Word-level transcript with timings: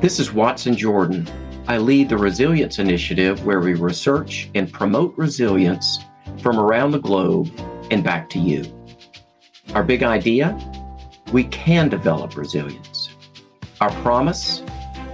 This 0.00 0.18
is 0.18 0.32
Watson 0.32 0.74
Jordan. 0.78 1.28
I 1.68 1.76
lead 1.76 2.08
the 2.08 2.16
Resilience 2.16 2.78
Initiative 2.78 3.44
where 3.44 3.60
we 3.60 3.74
research 3.74 4.48
and 4.54 4.72
promote 4.72 5.12
resilience 5.18 5.98
from 6.38 6.58
around 6.58 6.92
the 6.92 6.98
globe 6.98 7.50
and 7.90 8.02
back 8.02 8.30
to 8.30 8.38
you. 8.38 8.64
Our 9.74 9.82
big 9.82 10.02
idea 10.02 10.58
we 11.34 11.44
can 11.44 11.90
develop 11.90 12.34
resilience. 12.38 13.10
Our 13.82 13.90
promise 14.00 14.62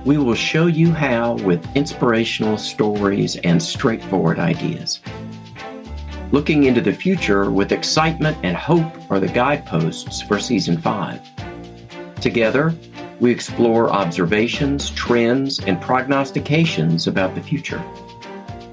we 0.04 0.18
will 0.18 0.36
show 0.36 0.68
you 0.68 0.92
how 0.92 1.34
with 1.38 1.66
inspirational 1.74 2.56
stories 2.56 3.34
and 3.38 3.60
straightforward 3.60 4.38
ideas. 4.38 5.00
Looking 6.30 6.62
into 6.62 6.80
the 6.80 6.92
future 6.92 7.50
with 7.50 7.72
excitement 7.72 8.38
and 8.44 8.56
hope 8.56 9.10
are 9.10 9.18
the 9.18 9.26
guideposts 9.26 10.22
for 10.22 10.38
season 10.38 10.80
five. 10.80 11.20
Together, 12.20 12.72
we 13.18 13.30
explore 13.30 13.90
observations, 13.90 14.90
trends, 14.90 15.60
and 15.60 15.80
prognostications 15.80 17.06
about 17.06 17.34
the 17.34 17.40
future. 17.40 17.82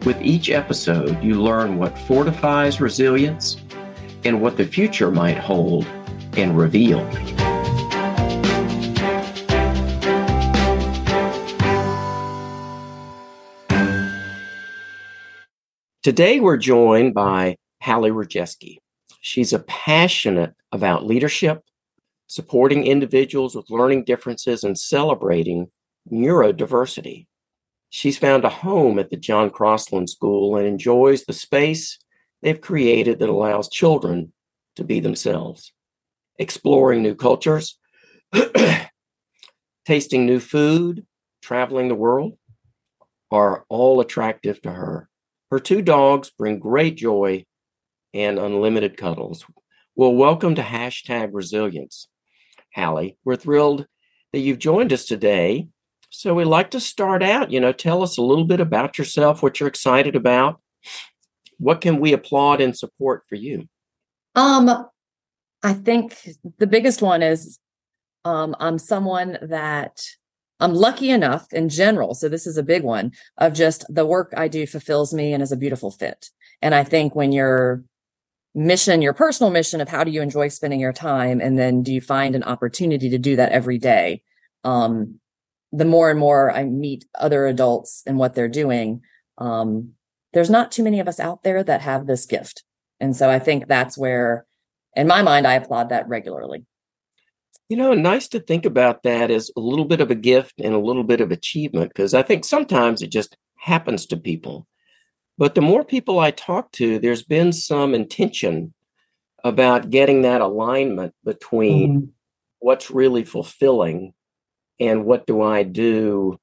With 0.05 0.21
each 0.21 0.49
episode, 0.49 1.23
you 1.23 1.41
learn 1.41 1.77
what 1.77 1.97
fortifies 1.97 2.81
resilience 2.81 3.61
and 4.25 4.41
what 4.41 4.57
the 4.57 4.65
future 4.65 5.11
might 5.11 5.37
hold 5.37 5.85
and 6.35 6.57
reveal. 6.57 6.99
Today, 16.03 16.41
we're 16.41 16.57
joined 16.57 17.13
by 17.13 17.55
Hallie 17.81 18.11
Rojeski. 18.11 18.79
She's 19.21 19.53
a 19.53 19.59
passionate 19.59 20.53
about 20.73 21.05
leadership, 21.05 21.63
supporting 22.27 22.85
individuals 22.85 23.55
with 23.55 23.69
learning 23.69 24.05
differences, 24.05 24.63
and 24.63 24.77
celebrating 24.77 25.71
neurodiversity. 26.11 27.27
She's 27.89 28.17
found 28.17 28.43
a 28.43 28.49
home 28.49 28.97
at 28.97 29.09
the 29.09 29.17
John 29.17 29.49
Crosland 29.49 30.09
School 30.09 30.57
and 30.57 30.67
enjoys 30.67 31.25
the 31.25 31.33
space 31.33 31.99
they've 32.41 32.59
created 32.59 33.19
that 33.19 33.29
allows 33.29 33.69
children 33.69 34.33
to 34.75 34.83
be 34.83 34.99
themselves. 34.99 35.71
Exploring 36.39 37.03
new 37.03 37.13
cultures, 37.13 37.79
tasting 39.85 40.25
new 40.25 40.39
food, 40.39 41.05
traveling 41.41 41.87
the 41.87 41.95
world 41.95 42.37
are 43.31 43.65
all 43.69 43.99
attractive 43.99 44.61
to 44.61 44.71
her. 44.71 45.09
Her 45.51 45.59
two 45.59 45.81
dogs 45.81 46.31
bring 46.31 46.59
great 46.59 46.97
joy 46.97 47.45
and 48.13 48.39
unlimited 48.39 48.97
cuddles. 48.97 49.45
Well, 49.95 50.13
welcome 50.13 50.55
to 50.55 50.63
hashtag 50.63 51.29
resilience, 51.31 52.07
Hallie. 52.75 53.17
We're 53.23 53.35
thrilled 53.35 53.85
that 54.31 54.39
you've 54.39 54.59
joined 54.59 54.91
us 54.91 55.05
today. 55.05 55.67
So 56.09 56.33
we'd 56.33 56.45
like 56.45 56.71
to 56.71 56.79
start 56.79 57.23
out, 57.23 57.51
you 57.51 57.59
know, 57.59 57.71
tell 57.71 58.03
us 58.03 58.17
a 58.17 58.21
little 58.21 58.45
bit 58.45 58.59
about 58.59 58.97
yourself, 58.97 59.41
what 59.41 59.59
you're 59.59 59.69
excited 59.69 60.15
about. 60.15 60.61
What 61.57 61.81
can 61.81 61.99
we 61.99 62.13
applaud 62.13 62.61
and 62.61 62.77
support 62.77 63.23
for 63.27 63.35
you? 63.35 63.67
Um, 64.35 64.87
I 65.63 65.73
think 65.73 66.17
the 66.57 66.67
biggest 66.67 67.01
one 67.01 67.23
is 67.23 67.59
um, 68.25 68.55
I'm 68.59 68.77
someone 68.77 69.37
that 69.41 70.01
I'm 70.59 70.73
lucky 70.73 71.09
enough 71.09 71.51
in 71.51 71.69
general, 71.69 72.13
so 72.15 72.29
this 72.29 72.47
is 72.47 72.57
a 72.57 72.63
big 72.63 72.83
one 72.83 73.11
of 73.37 73.53
just 73.53 73.85
the 73.93 74.05
work 74.05 74.33
I 74.35 74.47
do 74.47 74.65
fulfills 74.67 75.13
me 75.13 75.33
and 75.33 75.41
is 75.41 75.51
a 75.51 75.57
beautiful 75.57 75.91
fit. 75.91 76.29
And 76.61 76.73
I 76.75 76.83
think 76.83 77.15
when 77.15 77.31
your 77.31 77.83
mission, 78.55 79.01
your 79.01 79.13
personal 79.13 79.51
mission 79.51 79.81
of 79.81 79.89
how 79.89 80.03
do 80.03 80.11
you 80.11 80.21
enjoy 80.21 80.47
spending 80.47 80.79
your 80.79 80.93
time, 80.93 81.41
and 81.41 81.57
then 81.57 81.83
do 81.83 81.93
you 81.93 82.01
find 82.01 82.35
an 82.35 82.43
opportunity 82.43 83.09
to 83.09 83.17
do 83.17 83.35
that 83.35 83.51
every 83.51 83.77
day? 83.77 84.21
Um, 84.63 85.19
the 85.71 85.85
more 85.85 86.09
and 86.09 86.19
more 86.19 86.51
I 86.51 86.63
meet 86.63 87.05
other 87.19 87.47
adults 87.47 88.03
and 88.05 88.17
what 88.17 88.35
they're 88.35 88.47
doing, 88.47 89.01
um, 89.39 89.93
there's 90.33 90.49
not 90.49 90.71
too 90.71 90.83
many 90.83 90.99
of 90.99 91.07
us 91.07 91.19
out 91.19 91.43
there 91.43 91.63
that 91.63 91.81
have 91.81 92.05
this 92.05 92.25
gift. 92.25 92.63
And 92.99 93.15
so 93.15 93.29
I 93.29 93.39
think 93.39 93.67
that's 93.67 93.97
where, 93.97 94.45
in 94.95 95.07
my 95.07 95.23
mind, 95.23 95.47
I 95.47 95.55
applaud 95.55 95.89
that 95.89 96.07
regularly. 96.07 96.65
You 97.69 97.77
know, 97.77 97.93
nice 97.93 98.27
to 98.29 98.39
think 98.39 98.65
about 98.65 99.03
that 99.03 99.31
as 99.31 99.49
a 99.57 99.59
little 99.59 99.85
bit 99.85 99.99
of 99.99 100.11
a 100.11 100.15
gift 100.15 100.59
and 100.59 100.75
a 100.75 100.79
little 100.79 101.03
bit 101.03 101.21
of 101.21 101.31
achievement 101.31 101.89
because 101.89 102.13
I 102.13 102.21
think 102.21 102.45
sometimes 102.45 103.01
it 103.01 103.09
just 103.09 103.35
happens 103.57 104.05
to 104.07 104.17
people. 104.17 104.67
But 105.37 105.55
the 105.55 105.61
more 105.61 105.83
people 105.83 106.19
I 106.19 106.31
talk 106.31 106.71
to, 106.73 106.99
there's 106.99 107.23
been 107.23 107.51
some 107.51 107.93
intention 107.93 108.73
about 109.43 109.89
getting 109.89 110.21
that 110.21 110.41
alignment 110.41 111.13
between 111.23 111.89
mm-hmm. 111.89 112.05
what's 112.59 112.91
really 112.91 113.23
fulfilling 113.23 114.13
and 114.79 115.05
what 115.05 115.27
do 115.27 115.41
I 115.41 115.63
do 115.63 116.39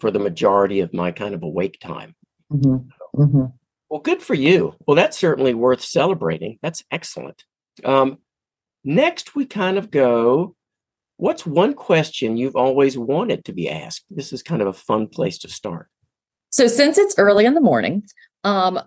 for 0.00 0.10
the 0.10 0.18
majority 0.18 0.80
of 0.80 0.94
my 0.94 1.10
kind 1.10 1.34
of 1.34 1.42
awake 1.42 1.78
time. 1.80 2.14
Mm-hmm. 2.52 3.20
Mm-hmm. 3.20 3.44
Well, 3.90 4.00
good 4.00 4.22
for 4.22 4.34
you. 4.34 4.74
Well, 4.86 4.94
that's 4.94 5.18
certainly 5.18 5.54
worth 5.54 5.82
celebrating. 5.82 6.58
That's 6.62 6.84
excellent. 6.90 7.44
Um, 7.84 8.18
next, 8.84 9.34
we 9.34 9.46
kind 9.46 9.78
of 9.78 9.90
go 9.90 10.54
What's 11.18 11.44
one 11.44 11.74
question 11.74 12.36
you've 12.36 12.54
always 12.54 12.96
wanted 12.96 13.44
to 13.46 13.52
be 13.52 13.68
asked? 13.68 14.04
This 14.08 14.32
is 14.32 14.40
kind 14.40 14.62
of 14.62 14.68
a 14.68 14.72
fun 14.72 15.08
place 15.08 15.36
to 15.38 15.48
start. 15.48 15.88
So, 16.50 16.68
since 16.68 16.96
it's 16.96 17.18
early 17.18 17.44
in 17.44 17.54
the 17.54 17.60
morning, 17.60 18.04
um, 18.44 18.80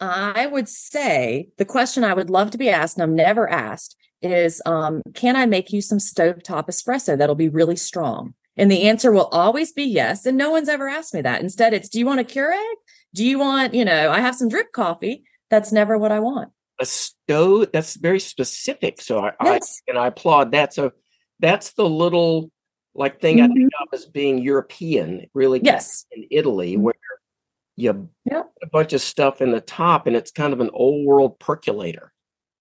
I 0.00 0.46
would 0.46 0.68
say 0.68 1.48
the 1.58 1.64
question 1.64 2.04
I 2.04 2.14
would 2.14 2.30
love 2.30 2.50
to 2.52 2.58
be 2.58 2.70
asked, 2.70 2.96
and 2.96 3.02
I'm 3.02 3.16
never 3.16 3.48
asked, 3.48 3.96
is 4.22 4.62
um, 4.66 5.02
Can 5.14 5.36
I 5.36 5.46
make 5.46 5.72
you 5.72 5.80
some 5.80 5.98
stovetop 5.98 6.68
espresso 6.68 7.16
that'll 7.16 7.34
be 7.34 7.48
really 7.48 7.76
strong? 7.76 8.34
And 8.56 8.70
the 8.70 8.88
answer 8.88 9.12
will 9.12 9.26
always 9.26 9.72
be 9.72 9.84
yes. 9.84 10.26
And 10.26 10.36
no 10.36 10.50
one's 10.50 10.68
ever 10.68 10.88
asked 10.88 11.14
me 11.14 11.22
that. 11.22 11.40
Instead, 11.40 11.72
it's 11.72 11.88
Do 11.88 11.98
you 11.98 12.06
want 12.06 12.20
a 12.20 12.24
Keurig? 12.24 12.74
Do 13.14 13.24
you 13.24 13.38
want, 13.38 13.74
you 13.74 13.84
know, 13.84 14.10
I 14.10 14.20
have 14.20 14.34
some 14.34 14.48
drip 14.48 14.72
coffee? 14.72 15.24
That's 15.50 15.72
never 15.72 15.96
what 15.96 16.12
I 16.12 16.20
want. 16.20 16.50
A 16.80 16.86
stove, 16.86 17.68
that's 17.72 17.94
very 17.94 18.20
specific. 18.20 19.00
So 19.00 19.20
I, 19.20 19.32
yes. 19.42 19.80
I 19.88 19.90
and 19.90 19.98
I 19.98 20.08
applaud 20.08 20.52
that. 20.52 20.74
So 20.74 20.92
that's 21.40 21.72
the 21.72 21.88
little 21.88 22.50
like 22.94 23.20
thing 23.20 23.38
mm-hmm. 23.38 23.52
I 23.52 23.54
think 23.54 23.70
of 23.80 23.88
as 23.92 24.06
being 24.06 24.38
European, 24.38 25.26
really 25.34 25.60
yes. 25.62 26.04
in 26.10 26.26
Italy, 26.30 26.74
mm-hmm. 26.74 26.82
where 26.82 26.94
you 27.78 28.08
yeah. 28.24 28.42
put 28.42 28.62
a 28.62 28.70
bunch 28.70 28.92
of 28.92 29.00
stuff 29.00 29.40
in 29.40 29.52
the 29.52 29.60
top 29.60 30.06
and 30.06 30.16
it's 30.16 30.32
kind 30.32 30.52
of 30.52 30.60
an 30.60 30.70
old 30.72 31.06
world 31.06 31.38
percolator. 31.38 32.12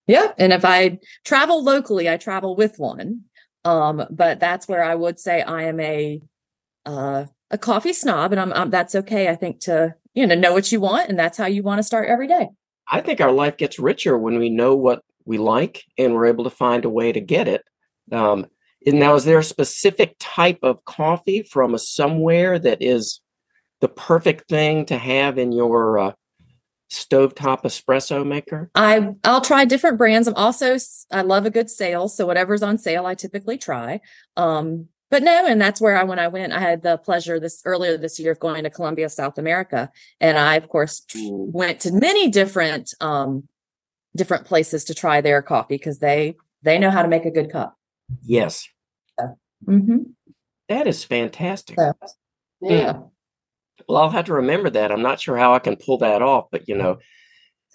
Yeah. 0.06 0.32
And 0.38 0.54
if 0.54 0.64
I 0.64 1.00
travel 1.26 1.64
locally, 1.64 2.10
I 2.10 2.18
travel 2.18 2.56
with 2.56 2.78
one. 2.78 3.24
Um, 3.66 4.06
but 4.10 4.40
that's 4.40 4.68
where 4.68 4.84
I 4.84 4.96
would 4.96 5.20
say 5.20 5.42
I 5.42 5.64
am 5.64 5.80
a 5.80 6.22
uh, 6.86 7.26
a 7.52 7.58
coffee 7.58 7.92
snob, 7.92 8.32
and 8.32 8.40
I'm, 8.40 8.54
I'm 8.54 8.70
that's 8.70 8.96
okay. 8.96 9.28
I 9.28 9.36
think 9.36 9.60
to 9.62 9.94
you 10.14 10.26
know 10.26 10.36
know 10.36 10.54
what 10.54 10.72
you 10.72 10.80
want, 10.80 11.10
and 11.10 11.20
that's 11.20 11.38
how 11.38 11.48
you 11.48 11.64
want 11.64 11.80
to 11.80 11.84
start 11.84 12.08
every 12.08 12.28
day. 12.28 12.48
I 12.90 13.02
think 13.02 13.20
our 13.20 13.32
life 13.32 13.58
gets 13.58 13.78
richer 13.78 14.18
when 14.18 14.40
we 14.40 14.50
know 14.50 14.76
what 14.76 15.04
we 15.26 15.38
like 15.38 15.84
and 15.98 16.14
we're 16.14 16.28
able 16.28 16.46
to 16.46 16.50
find 16.50 16.86
a 16.86 16.90
way 16.90 17.12
to 17.12 17.20
get 17.20 17.50
it. 17.50 17.64
Um, 18.14 18.46
and 18.86 19.00
now, 19.00 19.16
is 19.16 19.26
there 19.26 19.40
a 19.40 19.44
specific 19.44 20.16
type 20.18 20.60
of 20.64 20.86
coffee 20.86 21.42
from 21.42 21.74
a 21.74 21.80
somewhere 21.80 22.58
that 22.60 22.78
is 22.80 23.20
the 23.82 23.88
perfect 23.88 24.50
thing 24.50 24.86
to 24.86 24.98
have 24.98 25.38
in 25.38 25.52
your 25.52 26.00
uh, 26.00 26.12
stovetop 26.92 27.64
espresso 27.64 28.26
maker? 28.26 28.70
I 28.76 29.10
I'll 29.24 29.42
try 29.42 29.66
different 29.66 29.98
brands. 29.98 30.28
I'm 30.28 30.36
also 30.36 30.78
I 31.12 31.22
love 31.22 31.46
a 31.46 31.52
good 31.52 31.70
sale, 31.70 32.10
so 32.10 32.26
whatever's 32.26 32.64
on 32.64 32.78
sale, 32.78 33.06
I 33.06 33.16
typically 33.16 33.58
try. 33.58 34.02
Um, 34.36 34.88
but 35.10 35.24
no, 35.24 35.46
and 35.46 35.62
that's 35.62 35.80
where 35.80 35.98
I 35.98 36.04
when 36.04 36.20
I 36.20 36.28
went, 36.28 36.54
I 36.54 36.60
had 36.60 36.84
the 36.84 36.98
pleasure 36.98 37.40
this 37.40 37.62
earlier 37.66 37.98
this 37.98 38.20
year 38.20 38.32
of 38.32 38.40
going 38.40 38.64
to 38.64 38.70
Colombia, 38.70 39.10
South 39.10 39.38
America, 39.38 39.92
and 40.20 40.38
I 40.38 40.56
of 40.56 40.68
course 40.70 41.04
went 41.16 41.80
to 41.82 41.94
many 41.94 42.30
different 42.30 42.94
um 43.00 43.48
different 44.16 44.46
places 44.46 44.84
to 44.86 44.94
try 44.94 45.22
their 45.22 45.42
coffee 45.42 45.76
because 45.76 46.00
they 46.00 46.36
they 46.64 46.78
know 46.78 46.90
how 46.90 47.02
to 47.02 47.08
make 47.08 47.26
a 47.26 47.32
good 47.32 47.52
cup. 47.52 47.76
Yes. 48.24 48.68
Mm-hmm. 49.66 49.98
That 50.70 50.88
is 50.88 51.04
fantastic. 51.04 51.78
Yeah. 51.78 51.92
yeah. 52.62 53.00
Well, 53.88 53.98
I'll 53.98 54.10
have 54.10 54.26
to 54.26 54.34
remember 54.34 54.70
that. 54.72 54.92
I'm 54.92 55.02
not 55.02 55.20
sure 55.20 55.38
how 55.38 55.54
I 55.54 55.60
can 55.60 55.76
pull 55.76 56.00
that 56.00 56.22
off, 56.22 56.48
but 56.52 56.68
you 56.68 56.76
know, 56.76 57.00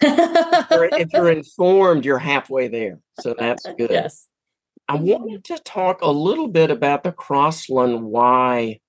if 0.01 1.13
you're 1.13 1.31
informed, 1.31 2.05
you're 2.05 2.19
halfway 2.19 2.67
there. 2.67 2.99
So 3.21 3.35
that's 3.37 3.65
good. 3.77 3.91
Yes. 3.91 4.27
I 4.87 4.95
wanted 4.95 5.45
to 5.45 5.59
talk 5.59 6.01
a 6.01 6.11
little 6.11 6.47
bit 6.47 6.69
about 6.69 7.03
the 7.03 7.11
Crosland 7.11 8.01
Y 8.01 8.79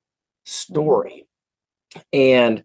story. 0.45 1.27
And 2.13 2.65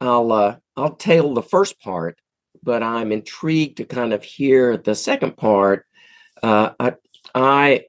I'll 0.00 0.32
uh, 0.32 0.56
I'll 0.76 0.94
tell 0.94 1.34
the 1.34 1.42
first 1.42 1.80
part, 1.80 2.18
but 2.62 2.82
I'm 2.82 3.12
intrigued 3.12 3.78
to 3.78 3.84
kind 3.84 4.12
of 4.12 4.24
hear 4.24 4.76
the 4.76 4.94
second 4.94 5.36
part. 5.36 5.86
Uh, 6.42 6.70
I, 6.80 6.94
I 7.34 7.84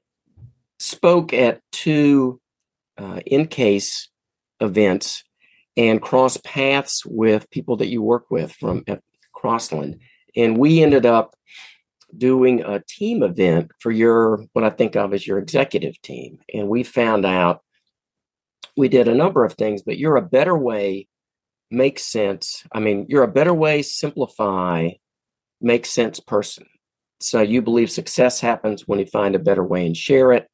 spoke 0.78 1.32
at 1.32 1.60
two 1.72 2.40
uh, 2.98 3.20
in-case 3.26 4.08
events 4.60 5.24
and 5.76 6.00
cross 6.00 6.36
paths 6.38 7.04
with 7.04 7.50
people 7.50 7.76
that 7.76 7.88
you 7.88 8.02
work 8.02 8.30
with 8.30 8.52
from 8.52 8.84
Crosland. 9.34 9.98
And 10.34 10.58
we 10.58 10.82
ended 10.82 11.06
up 11.06 11.34
doing 12.16 12.62
a 12.62 12.82
team 12.88 13.22
event 13.22 13.70
for 13.80 13.90
your 13.90 14.44
what 14.52 14.64
I 14.64 14.70
think 14.70 14.96
of 14.96 15.12
as 15.12 15.26
your 15.26 15.38
executive 15.38 16.00
team. 16.02 16.38
And 16.52 16.68
we 16.68 16.82
found 16.82 17.26
out 17.26 17.62
we 18.76 18.88
did 18.88 19.08
a 19.08 19.14
number 19.14 19.44
of 19.44 19.54
things, 19.54 19.82
but 19.82 19.98
you're 19.98 20.16
a 20.16 20.22
better 20.22 20.56
way, 20.56 21.08
make 21.70 21.98
sense. 21.98 22.64
I 22.72 22.80
mean, 22.80 23.06
you're 23.08 23.22
a 23.22 23.28
better 23.28 23.54
way, 23.54 23.82
simplify, 23.82 24.90
make 25.60 25.86
sense 25.86 26.20
person. 26.20 26.66
So 27.20 27.40
you 27.40 27.62
believe 27.62 27.90
success 27.90 28.40
happens 28.40 28.86
when 28.86 28.98
you 28.98 29.06
find 29.06 29.34
a 29.34 29.40
better 29.40 29.64
way 29.64 29.86
and 29.86 29.96
share 29.96 30.32
it. 30.32 30.46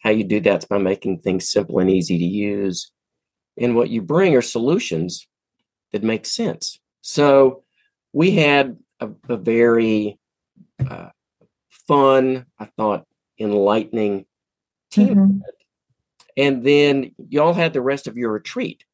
How 0.00 0.10
you 0.10 0.24
do 0.24 0.40
that's 0.40 0.66
by 0.66 0.78
making 0.78 1.20
things 1.20 1.50
simple 1.50 1.78
and 1.78 1.90
easy 1.90 2.18
to 2.18 2.24
use. 2.24 2.92
And 3.58 3.74
what 3.74 3.90
you 3.90 4.02
bring 4.02 4.34
are 4.36 4.42
solutions 4.42 5.26
that 5.92 6.02
make 6.02 6.26
sense. 6.26 6.78
So 7.00 7.64
we 8.12 8.32
had 8.32 8.76
a, 9.00 9.10
a 9.28 9.36
very 9.36 10.18
uh, 10.88 11.10
fun, 11.86 12.46
I 12.58 12.66
thought, 12.76 13.04
enlightening 13.38 14.26
team. 14.90 15.14
Mm-hmm. 15.14 15.38
And 16.36 16.64
then 16.64 17.14
y'all 17.28 17.54
had 17.54 17.72
the 17.72 17.80
rest 17.80 18.06
of 18.06 18.16
your 18.16 18.32
retreat. 18.32 18.84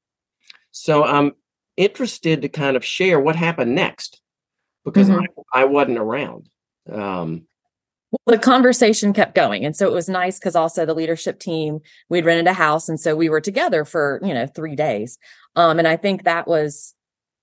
So 0.70 1.04
I'm 1.04 1.32
interested 1.76 2.42
to 2.42 2.48
kind 2.48 2.76
of 2.76 2.84
share 2.84 3.18
what 3.18 3.36
happened 3.36 3.74
next 3.74 4.20
because 4.84 5.08
mm-hmm. 5.08 5.24
I, 5.52 5.62
I, 5.62 5.64
wasn't 5.64 5.98
around. 5.98 6.48
Um, 6.90 7.46
the 8.26 8.38
conversation 8.38 9.12
kept 9.12 9.34
going. 9.34 9.64
And 9.64 9.74
so 9.74 9.86
it 9.86 9.92
was 9.92 10.08
nice 10.08 10.38
because 10.38 10.54
also 10.54 10.84
the 10.84 10.94
leadership 10.94 11.38
team, 11.38 11.80
we'd 12.08 12.24
rented 12.24 12.46
a 12.46 12.52
house. 12.52 12.88
And 12.88 13.00
so 13.00 13.16
we 13.16 13.28
were 13.28 13.40
together 13.40 13.84
for, 13.84 14.20
you 14.22 14.34
know, 14.34 14.46
three 14.46 14.76
days. 14.76 15.18
Um, 15.56 15.78
and 15.78 15.88
I 15.88 15.96
think 15.96 16.24
that 16.24 16.46
was 16.46 16.94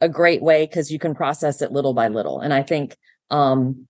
a 0.01 0.09
great 0.09 0.41
way 0.41 0.65
because 0.65 0.91
you 0.91 0.99
can 0.99 1.15
process 1.15 1.61
it 1.61 1.71
little 1.71 1.93
by 1.93 2.07
little. 2.07 2.39
And 2.39 2.53
I 2.53 2.61
think, 2.61 2.97
um, 3.29 3.87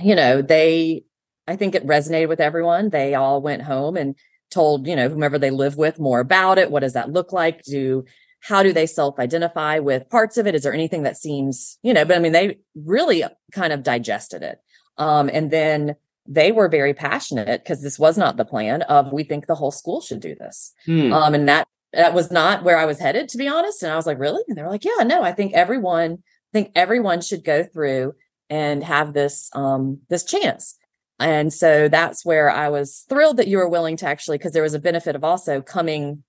you 0.00 0.14
know, 0.14 0.42
they, 0.42 1.04
I 1.48 1.56
think 1.56 1.74
it 1.74 1.86
resonated 1.86 2.28
with 2.28 2.40
everyone. 2.40 2.90
They 2.90 3.14
all 3.14 3.42
went 3.42 3.62
home 3.62 3.96
and 3.96 4.14
told, 4.50 4.86
you 4.86 4.94
know, 4.94 5.08
whomever 5.08 5.38
they 5.38 5.50
live 5.50 5.76
with 5.76 5.98
more 5.98 6.20
about 6.20 6.58
it. 6.58 6.70
What 6.70 6.80
does 6.80 6.92
that 6.92 7.10
look 7.10 7.32
like? 7.32 7.62
Do, 7.62 8.04
how 8.40 8.62
do 8.62 8.72
they 8.72 8.86
self 8.86 9.18
identify 9.18 9.78
with 9.78 10.10
parts 10.10 10.36
of 10.36 10.46
it? 10.46 10.54
Is 10.54 10.62
there 10.62 10.74
anything 10.74 11.04
that 11.04 11.16
seems, 11.16 11.78
you 11.82 11.94
know, 11.94 12.04
but 12.04 12.16
I 12.16 12.20
mean, 12.20 12.32
they 12.32 12.58
really 12.74 13.24
kind 13.52 13.72
of 13.72 13.82
digested 13.82 14.42
it. 14.42 14.58
Um, 14.98 15.30
and 15.32 15.50
then 15.50 15.96
they 16.26 16.52
were 16.52 16.68
very 16.68 16.94
passionate 16.94 17.62
because 17.62 17.82
this 17.82 17.98
was 17.98 18.16
not 18.16 18.36
the 18.36 18.44
plan 18.44 18.82
of 18.82 19.12
we 19.12 19.24
think 19.24 19.46
the 19.46 19.54
whole 19.54 19.72
school 19.72 20.00
should 20.00 20.20
do 20.20 20.34
this. 20.34 20.72
Hmm. 20.86 21.12
Um, 21.12 21.34
and 21.34 21.48
that 21.48 21.66
that 21.92 22.14
was 22.14 22.30
not 22.30 22.64
where 22.64 22.78
I 22.78 22.86
was 22.86 22.98
headed, 22.98 23.28
to 23.30 23.38
be 23.38 23.48
honest. 23.48 23.82
And 23.82 23.92
I 23.92 23.96
was 23.96 24.06
like, 24.06 24.18
really? 24.18 24.42
And 24.48 24.56
they 24.56 24.62
were 24.62 24.70
like, 24.70 24.84
yeah, 24.84 25.04
no, 25.04 25.22
I 25.22 25.32
think 25.32 25.52
everyone, 25.52 26.12
I 26.12 26.52
think 26.52 26.72
everyone 26.74 27.20
should 27.20 27.44
go 27.44 27.64
through 27.64 28.14
and 28.48 28.84
have 28.84 29.12
this 29.14 29.50
um 29.54 30.00
this 30.08 30.24
chance. 30.24 30.78
And 31.18 31.52
so 31.52 31.88
that's 31.88 32.24
where 32.24 32.50
I 32.50 32.68
was 32.68 33.04
thrilled 33.08 33.36
that 33.36 33.48
you 33.48 33.58
were 33.58 33.68
willing 33.68 33.96
to 33.98 34.06
actually, 34.06 34.38
because 34.38 34.52
there 34.52 34.62
was 34.62 34.74
a 34.74 34.80
benefit 34.80 35.14
of 35.14 35.24
also 35.24 35.60
coming 35.60 36.24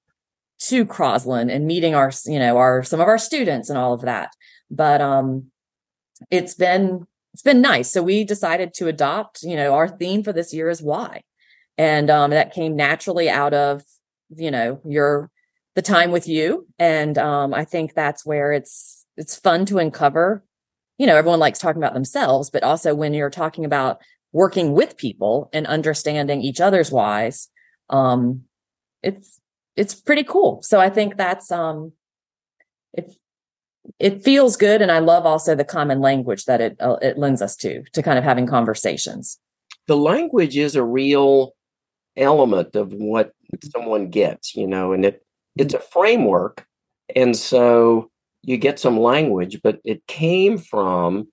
to 0.59 0.85
Crosland 0.85 1.51
and 1.51 1.65
meeting 1.65 1.95
our, 1.95 2.11
you 2.25 2.39
know, 2.39 2.57
our 2.57 2.83
some 2.83 2.99
of 2.99 3.07
our 3.07 3.17
students 3.17 3.69
and 3.69 3.77
all 3.77 3.93
of 3.93 4.01
that. 4.01 4.31
But 4.71 5.01
um 5.01 5.51
it's 6.31 6.53
been 6.53 7.05
it's 7.33 7.41
been 7.43 7.61
nice. 7.61 7.91
So 7.91 8.03
we 8.03 8.23
decided 8.23 8.73
to 8.75 8.87
adopt, 8.87 9.43
you 9.43 9.55
know, 9.55 9.73
our 9.73 9.89
theme 9.89 10.23
for 10.23 10.33
this 10.33 10.53
year 10.53 10.69
is 10.69 10.81
why. 10.81 11.23
And 11.77 12.09
um, 12.09 12.29
that 12.31 12.53
came 12.53 12.75
naturally 12.75 13.29
out 13.29 13.53
of, 13.53 13.81
you 14.29 14.51
know, 14.51 14.79
your 14.85 15.31
the 15.75 15.81
time 15.81 16.11
with 16.11 16.27
you. 16.27 16.67
And 16.77 17.17
um, 17.17 17.53
I 17.53 17.65
think 17.65 17.93
that's 17.93 18.25
where 18.25 18.51
it's 18.51 19.05
it's 19.17 19.35
fun 19.35 19.65
to 19.65 19.79
uncover. 19.79 20.43
You 20.99 21.07
know, 21.07 21.15
everyone 21.15 21.39
likes 21.39 21.59
talking 21.59 21.81
about 21.81 21.95
themselves, 21.95 22.51
but 22.51 22.63
also 22.63 22.93
when 22.93 23.13
you're 23.13 23.31
talking 23.31 23.65
about 23.65 23.99
working 24.31 24.73
with 24.73 24.97
people 24.97 25.49
and 25.53 25.65
understanding 25.65 26.41
each 26.41 26.61
other's 26.61 26.91
whys, 26.91 27.49
um, 27.89 28.43
it's 29.01 29.39
it's 29.75 29.95
pretty 29.95 30.23
cool. 30.23 30.61
So 30.61 30.79
I 30.79 30.89
think 30.89 31.17
that's 31.17 31.51
um, 31.51 31.93
it's 32.93 33.15
it 33.99 34.23
feels 34.23 34.55
good 34.55 34.81
and 34.81 34.91
i 34.91 34.99
love 34.99 35.25
also 35.25 35.55
the 35.55 35.65
common 35.65 35.99
language 35.99 36.45
that 36.45 36.61
it 36.61 36.75
uh, 36.79 36.97
it 37.01 37.17
lends 37.17 37.41
us 37.41 37.55
to 37.55 37.83
to 37.91 38.01
kind 38.01 38.17
of 38.17 38.23
having 38.23 38.47
conversations 38.47 39.39
the 39.87 39.97
language 39.97 40.57
is 40.57 40.75
a 40.75 40.83
real 40.83 41.53
element 42.15 42.75
of 42.75 42.93
what 42.93 43.33
someone 43.73 44.09
gets 44.09 44.55
you 44.55 44.67
know 44.67 44.93
and 44.93 45.05
it 45.05 45.25
it's 45.55 45.73
a 45.73 45.79
framework 45.79 46.65
and 47.15 47.35
so 47.35 48.09
you 48.43 48.57
get 48.57 48.79
some 48.79 48.99
language 48.99 49.59
but 49.63 49.79
it 49.83 50.05
came 50.07 50.57
from 50.57 51.27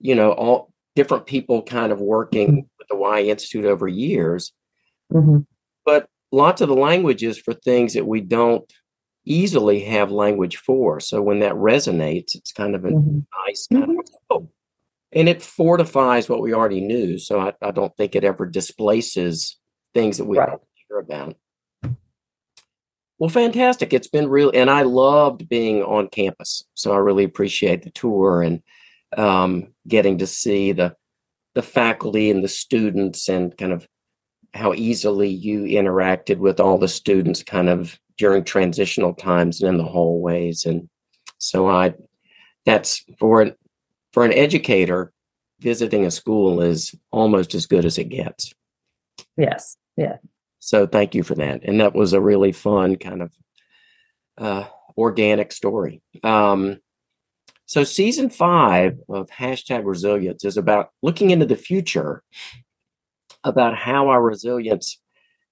you 0.00 0.14
know 0.14 0.32
all 0.32 0.72
different 0.94 1.26
people 1.26 1.62
kind 1.62 1.92
of 1.92 2.00
working 2.00 2.48
mm-hmm. 2.48 2.66
with 2.78 2.88
the 2.88 2.96
Why 2.96 3.22
Institute 3.22 3.64
over 3.64 3.88
years 3.88 4.52
mm-hmm. 5.12 5.38
but 5.84 6.08
lots 6.30 6.60
of 6.60 6.68
the 6.68 6.74
languages 6.74 7.38
for 7.38 7.52
things 7.52 7.94
that 7.94 8.06
we 8.06 8.20
don't 8.20 8.70
easily 9.24 9.80
have 9.80 10.10
language 10.10 10.56
for. 10.56 11.00
So 11.00 11.22
when 11.22 11.40
that 11.40 11.54
resonates, 11.54 12.34
it's 12.34 12.52
kind 12.52 12.74
of 12.74 12.84
a 12.84 12.88
mm-hmm. 12.88 13.20
nice 13.46 13.66
kind 13.72 13.84
mm-hmm. 13.84 13.98
of 13.98 14.08
oh, 14.30 14.48
and 15.12 15.28
it 15.28 15.42
fortifies 15.42 16.28
what 16.28 16.40
we 16.40 16.54
already 16.54 16.80
knew. 16.80 17.18
So 17.18 17.40
I, 17.40 17.52
I 17.60 17.70
don't 17.70 17.94
think 17.96 18.14
it 18.14 18.24
ever 18.24 18.46
displaces 18.46 19.58
things 19.94 20.18
that 20.18 20.24
we 20.24 20.38
right. 20.38 20.58
hear 20.88 20.98
about. 20.98 21.36
Well, 23.18 23.28
fantastic. 23.28 23.92
It's 23.92 24.08
been 24.08 24.28
real, 24.28 24.50
and 24.52 24.68
I 24.68 24.82
loved 24.82 25.48
being 25.48 25.82
on 25.82 26.08
campus. 26.08 26.64
So 26.74 26.92
I 26.92 26.96
really 26.96 27.24
appreciate 27.24 27.82
the 27.82 27.90
tour 27.90 28.42
and 28.42 28.62
um, 29.16 29.68
getting 29.86 30.18
to 30.18 30.26
see 30.26 30.72
the 30.72 30.96
the 31.54 31.62
faculty 31.62 32.30
and 32.30 32.42
the 32.42 32.48
students 32.48 33.28
and 33.28 33.56
kind 33.56 33.72
of 33.72 33.86
how 34.54 34.72
easily 34.72 35.28
you 35.28 35.62
interacted 35.64 36.38
with 36.38 36.60
all 36.60 36.78
the 36.78 36.88
students 36.88 37.42
kind 37.42 37.68
of 37.68 37.98
during 38.16 38.44
transitional 38.44 39.14
times 39.14 39.60
and 39.60 39.68
in 39.70 39.78
the 39.78 39.84
hallways. 39.90 40.64
And 40.64 40.88
so 41.38 41.68
i 41.68 41.94
that's 42.64 43.04
for 43.18 43.50
for 44.12 44.24
an 44.24 44.32
educator 44.32 45.12
visiting 45.58 46.04
a 46.04 46.10
school 46.10 46.60
is 46.60 46.94
almost 47.10 47.54
as 47.54 47.66
good 47.66 47.84
as 47.84 47.98
it 47.98 48.08
gets. 48.08 48.54
Yes 49.36 49.76
yeah. 49.96 50.16
So 50.60 50.86
thank 50.86 51.14
you 51.14 51.22
for 51.22 51.34
that. 51.36 51.62
And 51.64 51.80
that 51.80 51.94
was 51.94 52.12
a 52.12 52.20
really 52.20 52.52
fun 52.52 52.96
kind 52.96 53.22
of 53.22 53.32
uh, 54.38 54.64
organic 54.96 55.52
story. 55.52 56.02
Um, 56.22 56.78
so 57.66 57.84
season 57.84 58.30
five 58.30 58.98
of 59.08 59.28
hashtag 59.30 59.82
resilience 59.84 60.44
is 60.44 60.56
about 60.56 60.90
looking 61.02 61.30
into 61.30 61.46
the 61.46 61.56
future 61.56 62.22
about 63.44 63.76
how 63.76 64.08
our 64.08 64.22
resilience 64.22 65.00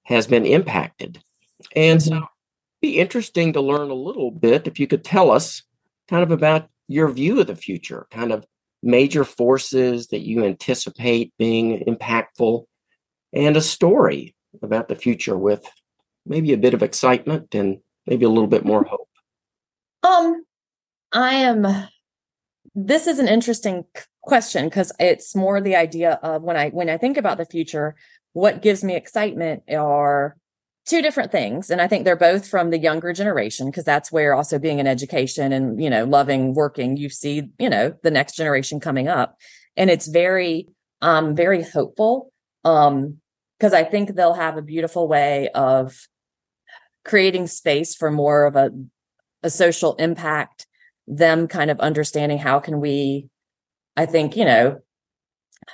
has 0.04 0.26
been 0.26 0.46
impacted. 0.46 1.22
And 1.74 2.02
so 2.02 2.26
be 2.80 2.98
interesting 2.98 3.52
to 3.52 3.60
learn 3.60 3.90
a 3.90 3.94
little 3.94 4.30
bit 4.30 4.66
if 4.66 4.80
you 4.80 4.86
could 4.86 5.04
tell 5.04 5.30
us 5.30 5.62
kind 6.08 6.22
of 6.22 6.30
about 6.30 6.68
your 6.88 7.08
view 7.08 7.40
of 7.40 7.46
the 7.46 7.56
future, 7.56 8.06
kind 8.10 8.32
of 8.32 8.44
major 8.82 9.24
forces 9.24 10.08
that 10.08 10.20
you 10.20 10.44
anticipate 10.44 11.32
being 11.38 11.84
impactful, 11.86 12.64
and 13.32 13.56
a 13.56 13.60
story 13.60 14.34
about 14.62 14.88
the 14.88 14.96
future 14.96 15.36
with 15.36 15.64
maybe 16.26 16.52
a 16.52 16.58
bit 16.58 16.74
of 16.74 16.82
excitement 16.82 17.54
and 17.54 17.78
maybe 18.06 18.24
a 18.24 18.28
little 18.28 18.48
bit 18.48 18.64
more 18.64 18.84
hope. 18.84 19.08
Um, 20.02 20.44
I 21.12 21.34
am. 21.34 21.66
This 22.74 23.06
is 23.06 23.18
an 23.18 23.28
interesting 23.28 23.84
question 24.22 24.66
because 24.66 24.92
it's 24.98 25.34
more 25.34 25.60
the 25.60 25.76
idea 25.76 26.18
of 26.22 26.42
when 26.42 26.56
I 26.56 26.70
when 26.70 26.88
I 26.88 26.96
think 26.96 27.16
about 27.16 27.38
the 27.38 27.44
future, 27.44 27.96
what 28.32 28.62
gives 28.62 28.82
me 28.82 28.94
excitement 28.94 29.62
are 29.70 30.36
two 30.86 31.02
different 31.02 31.30
things 31.30 31.70
and 31.70 31.80
i 31.80 31.86
think 31.86 32.04
they're 32.04 32.16
both 32.16 32.48
from 32.48 32.70
the 32.70 32.78
younger 32.78 33.12
generation 33.12 33.66
because 33.66 33.84
that's 33.84 34.10
where 34.10 34.34
also 34.34 34.58
being 34.58 34.78
in 34.78 34.86
education 34.86 35.52
and 35.52 35.82
you 35.82 35.90
know 35.90 36.04
loving 36.04 36.54
working 36.54 36.96
you 36.96 37.08
see 37.08 37.48
you 37.58 37.68
know 37.68 37.94
the 38.02 38.10
next 38.10 38.34
generation 38.34 38.80
coming 38.80 39.08
up 39.08 39.36
and 39.76 39.90
it's 39.90 40.08
very 40.08 40.68
um 41.02 41.34
very 41.34 41.62
hopeful 41.62 42.32
um 42.64 43.18
because 43.58 43.72
i 43.72 43.84
think 43.84 44.14
they'll 44.14 44.34
have 44.34 44.56
a 44.56 44.62
beautiful 44.62 45.06
way 45.06 45.48
of 45.54 46.08
creating 47.04 47.46
space 47.46 47.94
for 47.94 48.10
more 48.10 48.46
of 48.46 48.56
a 48.56 48.70
a 49.42 49.50
social 49.50 49.94
impact 49.94 50.66
them 51.06 51.48
kind 51.48 51.70
of 51.70 51.80
understanding 51.80 52.38
how 52.38 52.58
can 52.58 52.80
we 52.80 53.28
i 53.96 54.06
think 54.06 54.36
you 54.36 54.44
know 54.44 54.80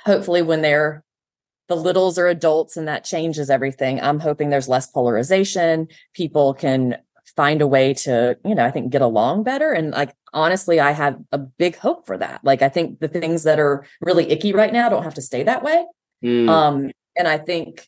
hopefully 0.05 0.41
when 0.41 0.61
they're 0.61 1.03
the 1.67 1.75
littles 1.75 2.17
are 2.17 2.27
adults 2.27 2.77
and 2.77 2.87
that 2.87 3.03
changes 3.03 3.49
everything. 3.49 3.99
I'm 4.01 4.19
hoping 4.19 4.49
there's 4.49 4.69
less 4.69 4.87
polarization. 4.87 5.87
People 6.13 6.53
can 6.53 6.97
find 7.35 7.61
a 7.61 7.67
way 7.67 7.93
to, 7.93 8.37
you 8.43 8.55
know, 8.55 8.65
I 8.65 8.71
think 8.71 8.91
get 8.91 9.01
along 9.01 9.43
better. 9.43 9.71
And 9.71 9.91
like, 9.91 10.13
honestly, 10.33 10.79
I 10.79 10.91
have 10.91 11.19
a 11.31 11.37
big 11.37 11.77
hope 11.77 12.07
for 12.07 12.17
that. 12.17 12.41
Like, 12.43 12.61
I 12.61 12.69
think 12.69 12.99
the 12.99 13.07
things 13.07 13.43
that 13.43 13.59
are 13.59 13.85
really 14.01 14.29
icky 14.31 14.53
right 14.53 14.73
now 14.73 14.89
don't 14.89 15.03
have 15.03 15.13
to 15.15 15.21
stay 15.21 15.43
that 15.43 15.63
way. 15.63 15.85
Mm. 16.23 16.49
Um, 16.49 16.91
and 17.15 17.27
I 17.27 17.37
think 17.37 17.87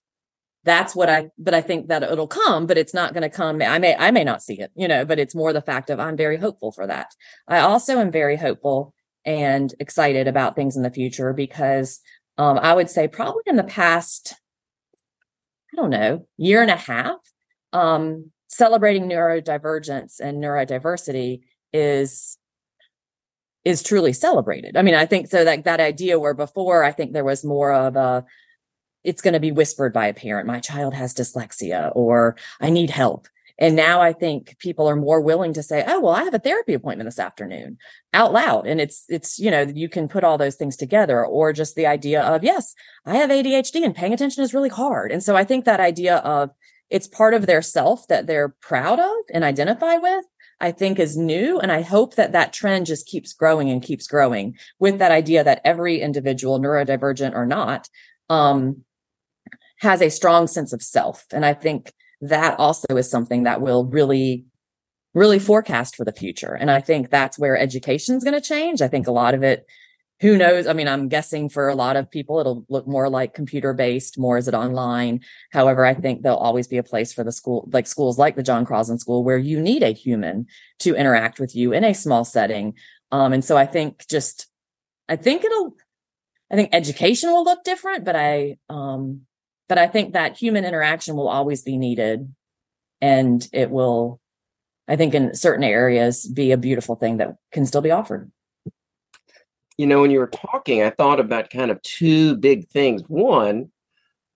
that's 0.65 0.93
what 0.93 1.09
I, 1.09 1.29
but 1.38 1.53
I 1.53 1.62
think 1.62 1.88
that 1.88 2.03
it'll 2.03 2.27
come, 2.27 2.67
but 2.67 2.77
it's 2.77 2.93
not 2.93 3.13
going 3.13 3.24
to 3.24 3.29
come. 3.29 3.62
I 3.62 3.79
may, 3.79 3.95
I 3.95 4.12
may 4.12 4.24
not 4.24 4.43
see 4.43 4.59
it, 4.59 4.71
you 4.75 4.88
know, 4.88 5.05
but 5.05 5.17
it's 5.17 5.33
more 5.33 5.53
the 5.53 5.62
fact 5.62 5.89
of 5.89 6.00
I'm 6.00 6.17
very 6.17 6.38
hopeful 6.38 6.71
for 6.71 6.86
that. 6.86 7.07
I 7.48 7.59
also 7.59 8.00
am 8.00 8.12
very 8.12 8.36
hopeful 8.36 8.93
and 9.25 9.74
excited 9.79 10.27
about 10.27 10.55
things 10.55 10.75
in 10.75 10.83
the 10.83 10.91
future 10.91 11.33
because 11.33 12.01
um, 12.39 12.58
I 12.58 12.74
would 12.74 12.89
say 12.89 13.10
probably 13.10 13.43
in 13.48 13.58
the 13.58 13.65
past, 13.65 14.34
I 15.74 15.75
don't 15.75 15.89
know, 15.89 16.25
year 16.38 16.62
and 16.62 16.72
a 16.72 16.77
half, 16.77 17.17
um, 17.74 18.31
celebrating 18.48 19.10
neurodivergence 19.10 20.22
and 20.22 20.41
neurodiversity 20.41 21.41
is 21.74 22.38
is 23.65 23.84
truly 23.84 24.13
celebrated. 24.13 24.77
I 24.77 24.84
mean, 24.84 24.96
I 24.96 25.05
think 25.05 25.27
so 25.27 25.43
that 25.43 25.65
that 25.65 25.81
idea 25.81 26.17
where 26.17 26.34
before 26.34 26.81
I 26.81 26.93
think 26.93 27.12
there 27.12 27.25
was 27.25 27.43
more 27.43 27.74
of 27.74 27.98
a 27.98 28.25
it's 29.03 29.22
going 29.22 29.34
to 29.34 29.41
be 29.41 29.51
whispered 29.51 29.91
by 29.91 30.08
a 30.08 30.13
parent, 30.13 30.48
my 30.48 30.62
child 30.62 30.93
has 30.93 31.13
dyslexia 31.13 31.91
or 31.93 32.38
I 32.62 32.69
need 32.69 32.89
help. 32.89 33.27
And 33.60 33.75
now 33.75 34.01
I 34.01 34.13
think 34.13 34.58
people 34.60 34.89
are 34.89 34.96
more 34.96 35.22
willing 35.22 35.54
to 35.54 35.62
say, 35.62 35.84
"Oh, 35.86 36.00
well, 36.00 36.13
I 36.13 36.24
have 36.24 36.34
a 36.34 36.39
therapy 36.39 36.74
appointment 36.74 37.08
this 37.08 37.20
afternoon," 37.20 37.78
out 38.13 38.34
loud. 38.34 38.66
And 38.66 38.82
it's 38.82 39.04
it's 39.10 39.38
you 39.38 39.51
know 39.51 39.62
you 39.62 39.89
can 39.89 40.08
put 40.08 40.24
all 40.24 40.38
those 40.38 40.56
things 40.56 40.78
together, 40.78 41.25
or 41.25 41.54
just 41.54 41.75
the 41.75 41.86
idea 41.86 42.22
of, 42.22 42.44
"Yes, 42.44 42.74
I 43.06 43.18
have 43.18 43.30
ADHD, 43.30 43.84
and 43.84 43.96
paying 43.96 44.13
attention 44.13 44.44
is 44.44 44.54
really 44.54 44.70
hard." 44.70 45.12
And 45.12 45.22
so 45.24 45.36
I 45.36 45.44
think 45.44 45.66
that 45.66 45.80
idea 45.80 46.18
of 46.18 46.51
it's 46.89 47.08
part 47.08 47.34
of 47.34 47.46
their 47.46 47.62
self 47.62 48.08
that 48.08 48.25
they're 48.25 48.56
proud 48.62 49.00
of 49.00 49.16
and 49.32 49.44
identify 49.44 49.98
with 49.98 50.25
I 50.62 50.72
think 50.72 51.00
is 51.00 51.18
new. 51.18 51.60
And 51.60 51.72
I 51.72 51.82
hope 51.82 52.16
that 52.16 52.34
that 52.34 52.54
trend 52.54 52.86
just 52.86 53.08
keeps 53.08 53.34
growing 53.34 53.70
and 53.70 53.82
keeps 53.82 54.08
growing 54.08 54.58
with 54.80 55.00
that 55.00 55.12
idea 55.12 55.44
that 55.44 55.62
every 55.63 56.01
individual, 56.01 56.60
neurodivergent 56.60 57.34
or 57.34 57.46
not, 57.46 57.89
um, 58.30 58.84
has 59.80 60.01
a 60.01 60.10
strong 60.10 60.48
sense 60.48 60.74
of 60.74 60.84
self. 60.84 61.25
And 61.32 61.46
I 61.46 61.54
think 61.54 61.94
that 62.22 62.60
also 62.60 62.88
is 62.96 63.10
something 63.10 63.44
that 63.44 63.62
will 63.62 63.86
really, 63.86 64.46
really 65.14 65.40
forecast 65.40 65.96
for 65.96 66.06
the 66.06 66.12
future. 66.12 66.54
And 66.54 66.70
I 66.70 66.82
think 66.82 67.10
that's 67.10 67.40
where 67.40 67.58
education 67.58 68.16
is 68.16 68.24
going 68.24 68.40
to 68.40 68.42
change. 68.42 68.82
I 68.82 68.88
think 68.88 69.08
a 69.08 69.12
lot 69.12 69.34
of 69.34 69.44
it 69.44 69.66
who 70.22 70.38
knows? 70.38 70.68
I 70.68 70.74
mean, 70.74 70.88
I'm 70.88 71.08
guessing 71.08 71.48
for 71.48 71.70
a 71.70 71.76
lot 71.76 71.96
of 71.96 72.12
people, 72.12 72.40
it'll 72.40 72.66
look 72.68 72.86
more 72.88 73.10
like 73.10 73.34
computer 73.34 73.74
based, 73.74 74.20
more 74.20 74.38
is 74.38 74.50
it 74.50 74.54
online. 74.54 75.22
However, 75.52 75.86
I 75.86 75.94
think 75.94 76.22
there'll 76.22 76.38
always 76.38 76.68
be 76.68 76.78
a 76.78 76.84
place 76.84 77.14
for 77.14 77.24
the 77.24 77.32
school, 77.32 77.70
like 77.72 77.88
schools 77.88 78.18
like 78.18 78.36
the 78.36 78.44
John 78.44 78.66
Crosland 78.66 79.00
School, 79.00 79.24
where 79.24 79.38
you 79.38 79.62
need 79.62 79.82
a 79.82 79.94
human 79.94 80.48
to 80.80 80.96
interact 80.96 81.40
with 81.40 81.56
you 81.56 81.72
in 81.72 81.86
a 81.86 81.94
small 81.94 82.26
setting. 82.26 82.74
Um, 83.12 83.32
and 83.32 83.46
so 83.46 83.56
I 83.56 83.66
think 83.66 84.06
just, 84.10 84.48
I 85.08 85.16
think 85.16 85.46
it'll, 85.46 85.76
I 86.52 86.56
think 86.56 86.70
education 86.74 87.32
will 87.32 87.46
look 87.46 87.64
different, 87.64 88.04
but 88.04 88.18
I, 88.18 88.58
um, 88.70 89.22
but 89.70 89.78
I 89.78 89.88
think 89.88 90.14
that 90.14 90.38
human 90.38 90.66
interaction 90.66 91.16
will 91.16 91.30
always 91.30 91.62
be 91.62 91.78
needed 91.78 92.34
and 93.00 93.48
it 93.54 93.70
will, 93.70 94.20
I 94.90 94.98
think 94.98 95.14
in 95.14 95.34
certain 95.34 95.64
areas 95.64 96.28
be 96.28 96.52
a 96.52 96.58
beautiful 96.58 96.96
thing 96.96 97.18
that 97.18 97.36
can 97.54 97.66
still 97.66 97.82
be 97.82 97.92
offered 97.92 98.30
you 99.80 99.88
know, 99.88 100.02
when 100.02 100.12
you 100.12 100.20
were 100.20 100.28
talking, 100.28 100.84
I 100.84 100.90
thought 100.90 101.22
about 101.22 101.50
kind 101.50 101.72
of 101.72 101.82
two 101.84 102.36
big 102.36 102.68
things. 102.68 103.02
One, 103.08 103.72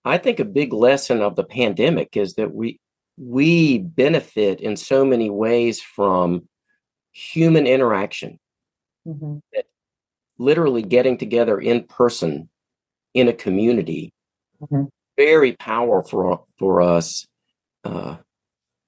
I 0.05 0.17
think 0.17 0.39
a 0.39 0.45
big 0.45 0.71
lesson 0.71 1.21
of 1.21 1.35
the 1.35 1.43
pandemic 1.43 2.15
is 2.15 2.35
that 2.35 2.55
we 2.55 2.79
we 3.17 3.79
benefit 3.79 4.61
in 4.61 4.77
so 4.77 5.03
many 5.03 5.29
ways 5.29 5.81
from 5.81 6.47
human 7.11 7.67
interaction. 7.67 8.39
Mm-hmm. 9.05 9.39
literally 10.37 10.81
getting 10.81 11.17
together 11.17 11.59
in 11.59 11.83
person 11.83 12.47
in 13.13 13.27
a 13.27 13.33
community, 13.33 14.13
mm-hmm. 14.61 14.85
Very 15.17 15.53
powerful 15.53 16.47
for 16.59 16.81
us 16.81 17.25
uh, 17.83 18.17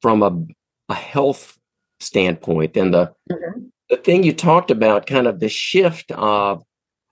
from 0.01 0.23
a, 0.23 0.45
a 0.91 0.95
health 0.95 1.57
standpoint. 1.99 2.77
And 2.77 2.93
the 2.93 3.13
mm-hmm 3.31 3.65
the 3.89 3.97
thing 3.97 4.23
you 4.23 4.33
talked 4.33 4.71
about, 4.71 5.05
kind 5.05 5.27
of 5.27 5.39
the 5.39 5.49
shift 5.49 6.11
of 6.11 6.63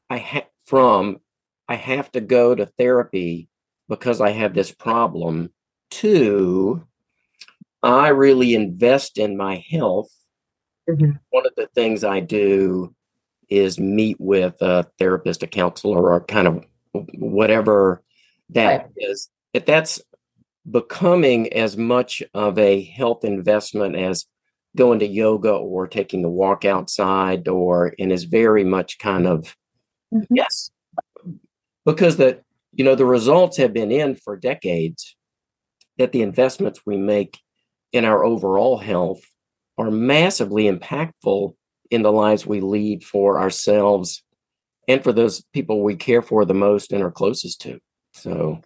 I 0.10 0.18
ha- 0.18 0.48
from 0.66 1.20
I 1.68 1.76
have 1.76 2.12
to 2.14 2.22
go 2.22 2.56
to 2.56 2.66
therapy 2.66 3.48
because 3.90 4.22
I 4.22 4.32
have 4.32 4.54
this 4.54 4.72
problem 4.72 5.52
to 5.92 6.86
I 7.82 8.10
really 8.10 8.56
invest 8.56 9.18
in 9.18 9.38
my 9.38 9.64
health. 9.70 10.10
Mm-hmm. 10.90 11.12
One 11.30 11.46
of 11.46 11.54
the 11.58 11.68
things 11.76 12.04
I 12.04 12.22
do 12.22 12.96
is 13.50 13.80
meet 13.80 14.20
with 14.20 14.56
a 14.62 14.88
therapist, 14.98 15.44
a 15.44 15.48
counselor, 15.48 16.14
or 16.14 16.24
kind 16.26 16.48
of 16.48 16.66
whatever 16.94 18.02
that 18.54 18.82
right. 18.84 18.92
is. 18.98 19.30
If 19.54 19.66
that's 19.66 20.02
becoming 20.70 21.52
as 21.54 21.78
much 21.78 22.24
of 22.34 22.58
a 22.58 22.82
health 22.82 23.26
investment 23.26 23.96
as 23.96 24.26
going 24.76 25.00
to 25.00 25.08
yoga 25.08 25.52
or 25.52 25.88
taking 25.88 26.24
a 26.24 26.30
walk 26.30 26.66
outside 26.66 27.48
or 27.48 27.94
and 28.00 28.12
is 28.12 28.24
very 28.24 28.64
much 28.64 28.98
kind 28.98 29.28
of 29.28 29.56
mm-hmm. 30.14 30.34
yes 30.34 30.72
because 31.86 32.18
the 32.18 32.42
you 32.72 32.84
know 32.84 32.96
the 32.96 33.06
results 33.06 33.58
have 33.58 33.74
been 33.74 33.92
in 33.92 34.16
for 34.16 34.36
decades 34.36 35.16
that 35.98 36.12
the 36.12 36.22
investments 36.22 36.82
we 36.86 36.98
make 36.98 37.40
in 37.92 38.06
our 38.06 38.24
overall 38.24 38.78
health 38.78 39.22
are 39.78 39.92
massively 39.92 40.64
impactful 40.64 41.54
in 41.92 42.02
the 42.02 42.12
lives 42.12 42.46
we 42.46 42.62
lead 42.62 43.04
for 43.04 43.40
ourselves 43.40 44.24
and 44.88 45.04
for 45.04 45.12
those 45.12 45.44
people 45.54 45.84
we 45.84 45.96
care 45.96 46.22
for 46.22 46.46
the 46.46 46.54
most 46.54 46.92
and 46.92 47.04
are 47.04 47.12
closest 47.12 47.62
to 47.62 47.80
so 48.14 48.62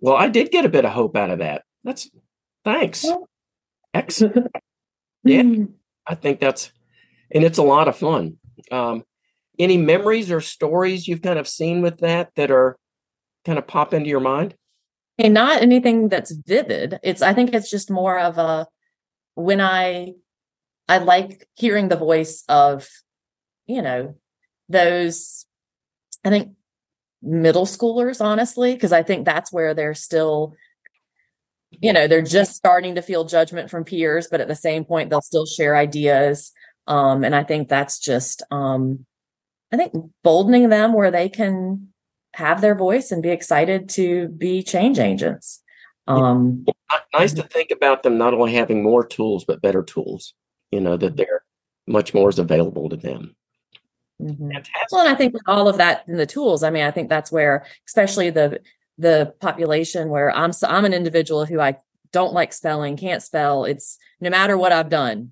well 0.00 0.16
i 0.16 0.28
did 0.28 0.50
get 0.50 0.64
a 0.64 0.70
bit 0.70 0.84
of 0.84 0.92
hope 0.92 1.16
out 1.16 1.30
of 1.30 1.38
that 1.40 1.62
that's 1.84 2.10
thanks 2.64 3.06
excellent 3.94 4.46
yeah, 5.24 5.42
mm-hmm. 5.42 5.72
I 6.06 6.14
think 6.14 6.40
that's, 6.40 6.72
and 7.30 7.44
it's 7.44 7.58
a 7.58 7.62
lot 7.62 7.88
of 7.88 7.96
fun. 7.96 8.38
Um, 8.70 9.04
any 9.58 9.76
memories 9.76 10.30
or 10.30 10.40
stories 10.40 11.06
you've 11.06 11.22
kind 11.22 11.38
of 11.38 11.48
seen 11.48 11.82
with 11.82 11.98
that 11.98 12.30
that 12.36 12.50
are 12.50 12.76
kind 13.44 13.58
of 13.58 13.66
pop 13.66 13.94
into 13.94 14.08
your 14.08 14.20
mind? 14.20 14.54
And 15.18 15.34
not 15.34 15.62
anything 15.62 16.08
that's 16.08 16.32
vivid. 16.32 16.98
It's, 17.02 17.22
I 17.22 17.34
think 17.34 17.54
it's 17.54 17.70
just 17.70 17.90
more 17.90 18.18
of 18.18 18.38
a, 18.38 18.66
when 19.34 19.60
I, 19.60 20.14
I 20.88 20.98
like 20.98 21.46
hearing 21.54 21.88
the 21.88 21.96
voice 21.96 22.44
of, 22.48 22.88
you 23.66 23.82
know, 23.82 24.16
those, 24.68 25.46
I 26.24 26.30
think 26.30 26.54
middle 27.22 27.66
schoolers, 27.66 28.20
honestly, 28.20 28.74
because 28.74 28.92
I 28.92 29.02
think 29.02 29.24
that's 29.24 29.52
where 29.52 29.74
they're 29.74 29.94
still 29.94 30.54
you 31.80 31.92
know 31.92 32.06
they're 32.06 32.22
just 32.22 32.54
starting 32.54 32.94
to 32.96 33.02
feel 33.02 33.24
judgment 33.24 33.70
from 33.70 33.84
peers 33.84 34.28
but 34.30 34.40
at 34.40 34.48
the 34.48 34.54
same 34.54 34.84
point 34.84 35.10
they'll 35.10 35.20
still 35.20 35.46
share 35.46 35.76
ideas. 35.76 36.52
Um, 36.88 37.22
and 37.24 37.34
i 37.34 37.44
think 37.44 37.68
that's 37.68 37.98
just 38.00 38.42
um, 38.50 39.06
i 39.72 39.76
think 39.76 39.92
boldening 40.24 40.68
them 40.68 40.92
where 40.92 41.10
they 41.10 41.28
can 41.28 41.88
have 42.34 42.60
their 42.60 42.74
voice 42.74 43.12
and 43.12 43.22
be 43.22 43.28
excited 43.28 43.90
to 43.90 44.28
be 44.28 44.62
change 44.62 44.98
agents. 44.98 45.62
Um, 46.08 46.64
nice 47.14 47.34
to 47.34 47.42
think 47.42 47.70
about 47.70 48.02
them 48.02 48.18
not 48.18 48.34
only 48.34 48.54
having 48.54 48.82
more 48.82 49.06
tools 49.06 49.44
but 49.44 49.62
better 49.62 49.82
tools 49.82 50.34
you 50.72 50.80
know 50.80 50.96
that 50.96 51.16
they're 51.16 51.44
much 51.86 52.12
more 52.12 52.28
is 52.28 52.40
available 52.40 52.88
to 52.88 52.96
them 52.96 53.36
mm-hmm. 54.22 54.50
well 54.90 55.00
and 55.00 55.10
i 55.10 55.14
think 55.14 55.32
with 55.32 55.42
all 55.46 55.68
of 55.68 55.78
that 55.78 56.04
in 56.06 56.16
the 56.16 56.26
tools 56.26 56.62
i 56.62 56.70
mean 56.70 56.84
i 56.84 56.90
think 56.90 57.08
that's 57.08 57.32
where 57.32 57.66
especially 57.86 58.30
the 58.30 58.60
the 58.98 59.34
population 59.40 60.08
where 60.08 60.34
I'm 60.34 60.52
I'm 60.64 60.84
an 60.84 60.94
individual 60.94 61.44
who 61.44 61.60
I 61.60 61.76
don't 62.12 62.32
like 62.32 62.52
spelling, 62.52 62.96
can't 62.96 63.22
spell. 63.22 63.64
It's 63.64 63.98
no 64.20 64.30
matter 64.30 64.56
what 64.56 64.72
I've 64.72 64.90
done, 64.90 65.30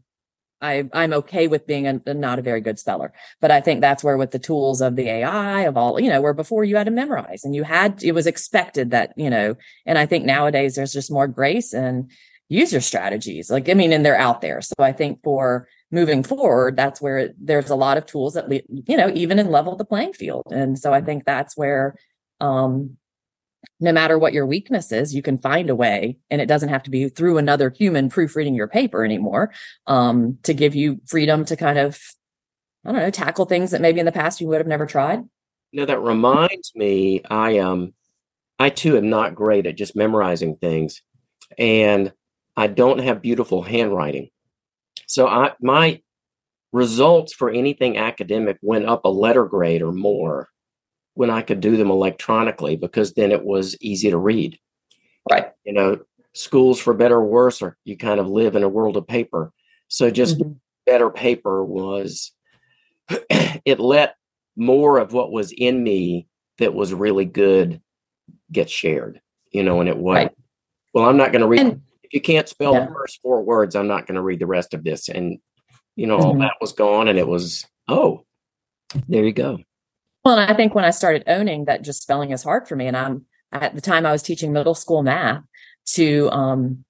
I 0.60 0.88
I'm 0.92 1.12
okay 1.14 1.46
with 1.46 1.66
being 1.66 1.86
a, 1.86 2.14
not 2.14 2.38
a 2.38 2.42
very 2.42 2.60
good 2.60 2.78
speller. 2.78 3.12
But 3.40 3.50
I 3.50 3.60
think 3.60 3.80
that's 3.80 4.04
where 4.04 4.16
with 4.16 4.30
the 4.30 4.38
tools 4.38 4.80
of 4.80 4.96
the 4.96 5.08
AI 5.08 5.62
of 5.62 5.76
all, 5.76 6.00
you 6.00 6.10
know, 6.10 6.20
where 6.20 6.34
before 6.34 6.64
you 6.64 6.76
had 6.76 6.84
to 6.84 6.90
memorize 6.90 7.44
and 7.44 7.54
you 7.54 7.64
had 7.64 8.02
it 8.02 8.12
was 8.12 8.26
expected 8.26 8.90
that, 8.90 9.12
you 9.16 9.30
know, 9.30 9.56
and 9.86 9.98
I 9.98 10.06
think 10.06 10.24
nowadays 10.24 10.74
there's 10.74 10.92
just 10.92 11.10
more 11.10 11.28
grace 11.28 11.72
and 11.72 12.10
user 12.48 12.80
strategies. 12.80 13.50
Like 13.50 13.68
I 13.68 13.74
mean, 13.74 13.92
and 13.92 14.04
they're 14.04 14.18
out 14.18 14.40
there. 14.40 14.60
So 14.62 14.74
I 14.80 14.92
think 14.92 15.22
for 15.22 15.68
moving 15.90 16.22
forward, 16.22 16.76
that's 16.76 17.00
where 17.00 17.30
there's 17.38 17.70
a 17.70 17.76
lot 17.76 17.98
of 17.98 18.06
tools 18.06 18.34
that 18.34 18.50
you 18.50 18.96
know, 18.96 19.10
even 19.14 19.38
in 19.38 19.50
level 19.50 19.76
the 19.76 19.84
playing 19.84 20.12
field. 20.12 20.46
And 20.50 20.78
so 20.78 20.92
I 20.92 21.00
think 21.00 21.24
that's 21.24 21.56
where 21.56 21.96
um 22.40 22.96
no 23.78 23.92
matter 23.92 24.18
what 24.18 24.32
your 24.32 24.46
weakness 24.46 24.92
is, 24.92 25.14
you 25.14 25.22
can 25.22 25.38
find 25.38 25.70
a 25.70 25.74
way, 25.74 26.18
and 26.30 26.40
it 26.40 26.46
doesn't 26.46 26.68
have 26.68 26.82
to 26.84 26.90
be 26.90 27.08
through 27.08 27.38
another 27.38 27.70
human 27.70 28.08
proofreading 28.08 28.54
your 28.54 28.68
paper 28.68 29.04
anymore, 29.04 29.52
um, 29.86 30.38
to 30.44 30.54
give 30.54 30.74
you 30.74 31.00
freedom 31.06 31.44
to 31.44 31.56
kind 31.56 31.78
of, 31.78 32.00
I 32.84 32.92
don't 32.92 33.00
know, 33.00 33.10
tackle 33.10 33.44
things 33.44 33.70
that 33.70 33.80
maybe 33.80 34.00
in 34.00 34.06
the 34.06 34.12
past 34.12 34.40
you 34.40 34.46
would 34.48 34.58
have 34.58 34.66
never 34.66 34.86
tried. 34.86 35.20
You 35.72 35.80
know, 35.80 35.86
that 35.86 36.00
reminds 36.00 36.74
me, 36.74 37.22
I 37.30 37.58
um, 37.58 37.94
I 38.58 38.70
too 38.70 38.96
am 38.96 39.08
not 39.08 39.34
great 39.34 39.66
at 39.66 39.76
just 39.76 39.96
memorizing 39.96 40.56
things, 40.56 41.02
and 41.58 42.12
I 42.56 42.66
don't 42.66 42.98
have 42.98 43.22
beautiful 43.22 43.62
handwriting, 43.62 44.30
so 45.10 45.26
I 45.26 45.52
my 45.60 46.00
results 46.72 47.32
for 47.32 47.50
anything 47.50 47.98
academic 47.98 48.58
went 48.62 48.86
up 48.86 49.04
a 49.04 49.08
letter 49.08 49.44
grade 49.44 49.82
or 49.82 49.90
more 49.90 50.48
when 51.14 51.30
I 51.30 51.42
could 51.42 51.60
do 51.60 51.76
them 51.76 51.90
electronically 51.90 52.76
because 52.76 53.14
then 53.14 53.32
it 53.32 53.44
was 53.44 53.76
easy 53.80 54.10
to 54.10 54.16
read. 54.16 54.56
Right. 55.28 55.50
You 55.64 55.72
know, 55.72 55.98
schools 56.32 56.78
for 56.78 56.94
better 56.94 57.16
or 57.16 57.26
worse, 57.26 57.60
or 57.60 57.76
you 57.84 57.96
kind 57.96 58.20
of 58.20 58.28
live 58.28 58.54
in 58.54 58.62
a 58.62 58.68
world 58.68 58.96
of 58.96 59.08
paper. 59.08 59.52
So 59.88 60.12
just 60.12 60.38
mm-hmm. 60.38 60.52
better 60.86 61.10
paper 61.10 61.64
was 61.64 62.30
it 63.08 63.80
let 63.80 64.14
more 64.54 64.98
of 64.98 65.12
what 65.12 65.32
was 65.32 65.50
in 65.50 65.82
me 65.82 66.28
that 66.58 66.72
was 66.72 66.94
really 66.94 67.24
good 67.24 67.82
get 68.52 68.70
shared, 68.70 69.20
you 69.50 69.64
know, 69.64 69.80
and 69.80 69.88
it 69.88 69.98
was 69.98 70.14
right. 70.14 70.30
well, 70.94 71.08
I'm 71.08 71.16
not 71.16 71.32
going 71.32 71.42
to 71.42 71.48
read 71.48 71.60
and, 71.62 71.82
if 72.10 72.14
you 72.14 72.20
can't 72.20 72.48
spell 72.48 72.74
yeah. 72.74 72.86
the 72.86 72.92
first 72.92 73.20
four 73.22 73.42
words, 73.42 73.76
I'm 73.76 73.86
not 73.86 74.06
going 74.06 74.16
to 74.16 74.22
read 74.22 74.40
the 74.40 74.46
rest 74.46 74.74
of 74.74 74.82
this. 74.82 75.08
And, 75.08 75.38
you 75.94 76.08
know, 76.08 76.18
mm-hmm. 76.18 76.26
all 76.26 76.38
that 76.38 76.56
was 76.60 76.72
gone. 76.72 77.06
And 77.06 77.16
it 77.16 77.28
was, 77.28 77.64
oh, 77.86 78.24
there 79.08 79.24
you 79.24 79.32
go. 79.32 79.60
Well, 80.24 80.36
and 80.36 80.50
I 80.50 80.54
think 80.54 80.74
when 80.74 80.84
I 80.84 80.90
started 80.90 81.22
owning 81.28 81.66
that 81.66 81.82
just 81.82 82.02
spelling 82.02 82.32
is 82.32 82.42
hard 82.42 82.66
for 82.66 82.74
me, 82.74 82.88
and 82.88 82.96
I'm 82.96 83.26
at 83.52 83.76
the 83.76 83.80
time 83.80 84.04
I 84.04 84.12
was 84.12 84.24
teaching 84.24 84.52
middle 84.52 84.74
school 84.74 85.04
math 85.04 85.44
to 85.92 86.28
um, 86.30 86.84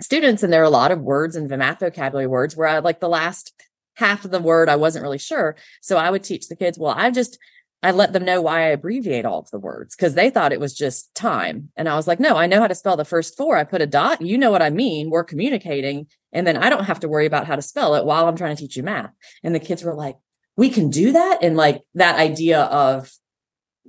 students, 0.00 0.44
and 0.44 0.52
there 0.52 0.62
are 0.62 0.64
a 0.64 0.70
lot 0.70 0.92
of 0.92 1.00
words 1.00 1.34
and 1.34 1.48
math 1.50 1.80
vocabulary 1.80 2.28
words 2.28 2.56
where 2.56 2.68
I 2.68 2.78
like 2.78 3.00
the 3.00 3.08
last 3.08 3.52
half 3.96 4.24
of 4.24 4.30
the 4.30 4.40
word 4.40 4.68
I 4.68 4.76
wasn't 4.76 5.02
really 5.02 5.18
sure. 5.18 5.56
So 5.80 5.96
I 5.96 6.10
would 6.10 6.22
teach 6.22 6.48
the 6.48 6.56
kids, 6.56 6.78
well, 6.78 6.94
I 6.96 7.10
just 7.10 7.36
I 7.82 7.90
let 7.90 8.12
them 8.12 8.24
know 8.24 8.40
why 8.40 8.60
I 8.60 8.66
abbreviate 8.66 9.24
all 9.24 9.40
of 9.40 9.50
the 9.50 9.58
words 9.58 9.96
because 9.96 10.14
they 10.14 10.30
thought 10.30 10.52
it 10.52 10.60
was 10.60 10.74
just 10.74 11.12
time. 11.14 11.70
And 11.76 11.88
I 11.88 11.96
was 11.96 12.06
like, 12.06 12.20
no, 12.20 12.36
I 12.36 12.46
know 12.46 12.60
how 12.60 12.68
to 12.68 12.74
spell 12.74 12.96
the 12.96 13.04
first 13.04 13.36
four. 13.36 13.56
I 13.56 13.64
put 13.64 13.82
a 13.82 13.86
dot. 13.86 14.22
You 14.22 14.38
know 14.38 14.52
what 14.52 14.62
I 14.62 14.70
mean. 14.70 15.10
We're 15.10 15.24
communicating. 15.24 16.06
And 16.32 16.46
then 16.46 16.56
I 16.56 16.70
don't 16.70 16.84
have 16.84 17.00
to 17.00 17.08
worry 17.08 17.26
about 17.26 17.46
how 17.46 17.56
to 17.56 17.62
spell 17.62 17.96
it 17.96 18.04
while 18.04 18.28
I'm 18.28 18.36
trying 18.36 18.54
to 18.54 18.60
teach 18.60 18.76
you 18.76 18.84
math. 18.84 19.10
And 19.42 19.54
the 19.54 19.60
kids 19.60 19.82
were 19.82 19.94
like, 19.94 20.16
we 20.56 20.70
can 20.70 20.90
do 20.90 21.12
that. 21.12 21.38
And 21.42 21.56
like 21.56 21.82
that 21.94 22.18
idea 22.18 22.60
of, 22.60 23.10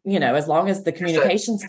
you 0.04 0.20
know, 0.20 0.34
as 0.34 0.48
long 0.48 0.70
as 0.70 0.84
the 0.84 0.92
communications, 0.92 1.64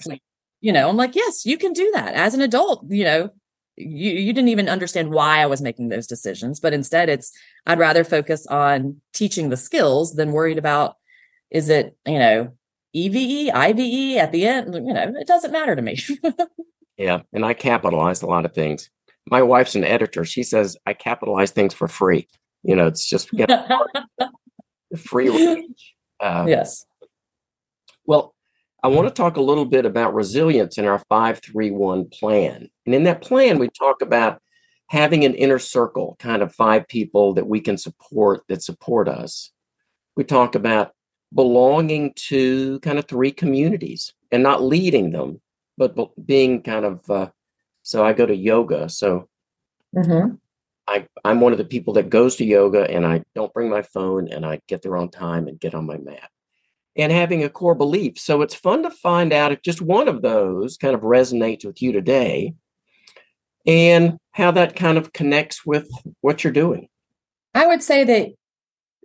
you 0.60 0.72
know, 0.72 0.88
I'm 0.88 0.96
like, 0.96 1.14
yes, 1.14 1.44
you 1.44 1.58
can 1.58 1.74
do 1.74 1.90
that 1.94 2.14
as 2.14 2.32
an 2.32 2.40
adult, 2.40 2.86
you 2.88 3.04
know, 3.04 3.30
you, 3.76 4.12
you 4.12 4.32
didn't 4.32 4.48
even 4.48 4.68
understand 4.68 5.10
why 5.10 5.40
I 5.40 5.46
was 5.46 5.60
making 5.60 5.88
those 5.88 6.06
decisions, 6.06 6.58
but 6.58 6.72
instead 6.72 7.08
it's, 7.08 7.32
I'd 7.66 7.78
rather 7.78 8.02
focus 8.02 8.46
on 8.46 9.00
teaching 9.12 9.50
the 9.50 9.56
skills 9.56 10.14
than 10.14 10.32
worried 10.32 10.58
about 10.58 10.96
is 11.54 11.68
it, 11.68 11.96
you 12.04 12.18
know, 12.18 12.52
EVE, 12.92 13.50
IVE 13.54 14.18
at 14.18 14.32
the 14.32 14.46
end? 14.46 14.74
You 14.74 14.92
know, 14.92 15.14
it 15.16 15.26
doesn't 15.26 15.52
matter 15.52 15.74
to 15.74 15.80
me. 15.80 15.98
yeah. 16.98 17.20
And 17.32 17.46
I 17.46 17.54
capitalize 17.54 18.20
a 18.20 18.26
lot 18.26 18.44
of 18.44 18.52
things. 18.52 18.90
My 19.30 19.40
wife's 19.40 19.76
an 19.76 19.84
editor. 19.84 20.24
She 20.24 20.42
says 20.42 20.76
I 20.84 20.92
capitalize 20.92 21.52
things 21.52 21.72
for 21.72 21.88
free. 21.88 22.28
You 22.64 22.74
know, 22.74 22.88
it's 22.88 23.08
just 23.08 23.30
get 23.30 23.48
free 24.98 25.28
range. 25.28 25.94
Uh, 26.20 26.44
yes. 26.48 26.84
Well, 28.04 28.34
I 28.82 28.88
want 28.88 29.08
to 29.08 29.14
talk 29.14 29.36
a 29.36 29.42
little 29.42 29.64
bit 29.64 29.86
about 29.86 30.12
resilience 30.12 30.76
in 30.76 30.84
our 30.84 30.98
531 31.08 32.08
plan. 32.10 32.68
And 32.84 32.94
in 32.94 33.04
that 33.04 33.22
plan, 33.22 33.58
we 33.58 33.68
talk 33.68 34.02
about 34.02 34.42
having 34.88 35.24
an 35.24 35.34
inner 35.34 35.58
circle, 35.58 36.16
kind 36.18 36.42
of 36.42 36.54
five 36.54 36.86
people 36.88 37.32
that 37.34 37.46
we 37.46 37.60
can 37.60 37.78
support 37.78 38.42
that 38.48 38.62
support 38.62 39.08
us. 39.08 39.52
We 40.16 40.24
talk 40.24 40.54
about 40.54 40.92
belonging 41.34 42.12
to 42.14 42.78
kind 42.80 42.98
of 42.98 43.06
three 43.06 43.32
communities 43.32 44.12
and 44.30 44.42
not 44.42 44.62
leading 44.62 45.10
them, 45.10 45.40
but 45.76 45.96
being 46.24 46.62
kind 46.62 46.84
of. 46.84 47.10
Uh, 47.10 47.30
so 47.82 48.04
I 48.04 48.12
go 48.12 48.24
to 48.24 48.34
yoga. 48.34 48.88
So 48.88 49.28
mm-hmm. 49.94 50.36
I, 50.86 51.06
I'm 51.24 51.40
one 51.40 51.52
of 51.52 51.58
the 51.58 51.64
people 51.64 51.94
that 51.94 52.10
goes 52.10 52.36
to 52.36 52.44
yoga 52.44 52.90
and 52.90 53.06
I 53.06 53.22
don't 53.34 53.52
bring 53.52 53.70
my 53.70 53.82
phone 53.82 54.28
and 54.28 54.44
I 54.44 54.60
get 54.68 54.82
there 54.82 54.96
on 54.96 55.10
time 55.10 55.48
and 55.48 55.60
get 55.60 55.74
on 55.74 55.86
my 55.86 55.98
mat 55.98 56.30
and 56.96 57.10
having 57.10 57.42
a 57.42 57.50
core 57.50 57.74
belief. 57.74 58.18
So 58.18 58.42
it's 58.42 58.54
fun 58.54 58.82
to 58.82 58.90
find 58.90 59.32
out 59.32 59.52
if 59.52 59.62
just 59.62 59.80
one 59.80 60.08
of 60.08 60.22
those 60.22 60.76
kind 60.76 60.94
of 60.94 61.00
resonates 61.00 61.64
with 61.64 61.82
you 61.82 61.92
today 61.92 62.54
and 63.66 64.18
how 64.32 64.50
that 64.52 64.76
kind 64.76 64.98
of 64.98 65.12
connects 65.12 65.64
with 65.64 65.88
what 66.20 66.44
you're 66.44 66.52
doing. 66.52 66.88
I 67.54 67.66
would 67.66 67.82
say 67.82 68.04
that, 68.04 68.28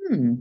hmm, 0.01 0.35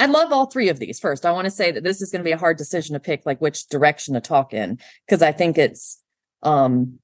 I 0.00 0.06
love 0.06 0.32
all 0.32 0.46
three 0.46 0.70
of 0.70 0.78
these. 0.78 0.98
First, 0.98 1.26
I 1.26 1.32
want 1.32 1.44
to 1.44 1.50
say 1.50 1.70
that 1.70 1.84
this 1.84 2.00
is 2.00 2.10
going 2.10 2.20
to 2.20 2.28
be 2.28 2.32
a 2.32 2.38
hard 2.38 2.56
decision 2.56 2.94
to 2.94 3.00
pick, 3.00 3.26
like 3.26 3.38
which 3.42 3.68
direction 3.68 4.14
to 4.14 4.20
talk 4.20 4.54
in, 4.54 4.78
because 5.06 5.20
I 5.20 5.30
think 5.30 5.58
it's, 5.58 6.02
um, 6.42 6.98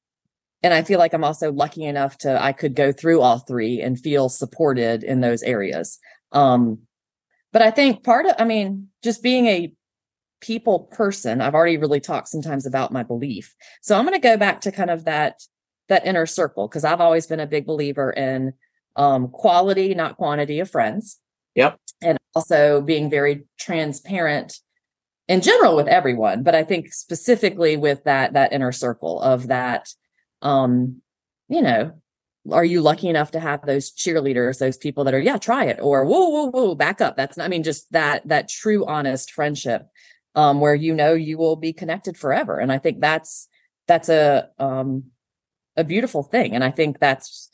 and 0.63 0.73
I 0.73 0.83
feel 0.83 0.99
like 0.99 1.13
I'm 1.13 1.23
also 1.23 1.53
lucky 1.53 1.85
enough 1.85 2.17
to 2.19 2.43
I 2.43 2.53
could 2.53 2.75
go 2.75 2.93
through 2.93 3.21
all 3.21 3.41
three 3.41 3.83
and 3.83 4.01
feel 4.01 4.31
supported 4.31 5.05
in 5.05 5.21
those 5.21 5.43
areas. 5.43 5.99
Um, 6.33 6.79
but 7.53 7.61
I 7.61 7.71
think 7.71 8.03
part 8.03 8.25
of, 8.25 8.35
I 8.39 8.45
mean, 8.45 8.89
just 9.05 9.23
being 9.23 9.47
a 9.47 9.75
people 10.41 10.81
person, 10.81 11.43
I've 11.43 11.55
already 11.55 11.77
really 11.77 12.01
talked 12.01 12.29
sometimes 12.29 12.65
about 12.65 12.95
my 12.95 13.03
belief. 13.03 13.55
So 13.83 13.99
I'm 13.99 14.07
going 14.07 14.19
to 14.19 14.27
go 14.27 14.39
back 14.39 14.63
to 14.63 14.73
kind 14.73 14.91
of 14.91 15.05
that 15.05 15.43
that 15.89 16.07
inner 16.07 16.27
circle 16.27 16.67
because 16.67 16.83
I've 16.83 17.03
always 17.03 17.27
been 17.27 17.41
a 17.41 17.47
big 17.47 17.67
believer 17.67 18.11
in 18.11 18.55
um, 18.97 19.29
quality, 19.29 19.95
not 19.95 20.17
quantity 20.17 20.61
of 20.61 20.71
friends. 20.71 21.21
Yep 21.55 21.79
also 22.37 22.83
being 22.83 23.09
very 23.09 23.47
transparent 23.59 24.61
in 25.27 25.41
general 25.41 25.75
with 25.75 25.89
everyone 25.89 26.43
but 26.43 26.55
i 26.55 26.63
think 26.63 26.93
specifically 26.93 27.77
with 27.77 28.05
that 28.05 28.35
that 28.35 28.53
inner 28.53 28.73
circle 28.73 29.21
of 29.23 29.47
that 29.47 29.89
um 30.43 31.01
you 31.49 31.63
know 31.63 31.93
are 32.53 32.65
you 32.65 32.81
lucky 32.83 33.09
enough 33.09 33.31
to 33.31 33.41
have 33.41 33.65
those 33.65 33.91
cheerleaders 33.91 34.59
those 34.59 34.77
people 34.77 35.03
that 35.03 35.15
are 35.15 35.19
yeah 35.19 35.39
try 35.39 35.65
it 35.65 35.79
or 35.81 36.05
whoa 36.05 36.29
whoa 36.29 36.51
whoa 36.51 36.75
back 36.75 37.01
up. 37.01 37.17
That's 37.17 37.39
not, 37.39 37.45
i 37.45 37.49
mean 37.49 37.63
just 37.63 37.91
that 37.93 38.29
that 38.29 38.49
true 38.51 38.85
honest 38.85 39.33
friendship 39.33 39.89
um 40.35 40.61
where 40.61 40.75
you 40.75 40.95
know 40.95 41.15
you 41.15 41.39
will 41.39 41.57
be 41.57 41.73
connected 41.73 42.19
forever. 42.19 42.61
And 42.61 42.71
i 42.71 42.79
think 42.79 43.01
that's 43.01 43.49
that's 43.89 44.11
a 44.11 44.51
um 44.59 45.05
a 45.75 45.85
beautiful 45.85 46.23
thing. 46.23 46.55
And 46.55 46.63
i 46.63 46.71
think 46.71 47.01
that's 47.01 47.49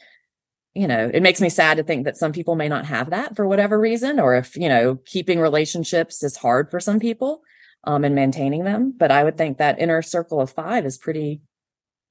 you 0.74 0.88
know, 0.88 1.10
it 1.12 1.22
makes 1.22 1.40
me 1.40 1.48
sad 1.48 1.76
to 1.76 1.82
think 1.82 2.04
that 2.04 2.16
some 2.16 2.32
people 2.32 2.54
may 2.54 2.68
not 2.68 2.86
have 2.86 3.10
that 3.10 3.36
for 3.36 3.46
whatever 3.46 3.78
reason, 3.78 4.18
or 4.18 4.34
if, 4.34 4.56
you 4.56 4.68
know, 4.68 4.98
keeping 5.04 5.38
relationships 5.38 6.22
is 6.22 6.36
hard 6.36 6.70
for 6.70 6.80
some 6.80 6.98
people 6.98 7.42
um, 7.84 8.04
and 8.04 8.14
maintaining 8.14 8.64
them. 8.64 8.94
But 8.96 9.10
I 9.10 9.22
would 9.22 9.36
think 9.36 9.58
that 9.58 9.78
inner 9.78 10.00
circle 10.00 10.40
of 10.40 10.50
five 10.50 10.86
is 10.86 10.96
pretty, 10.96 11.42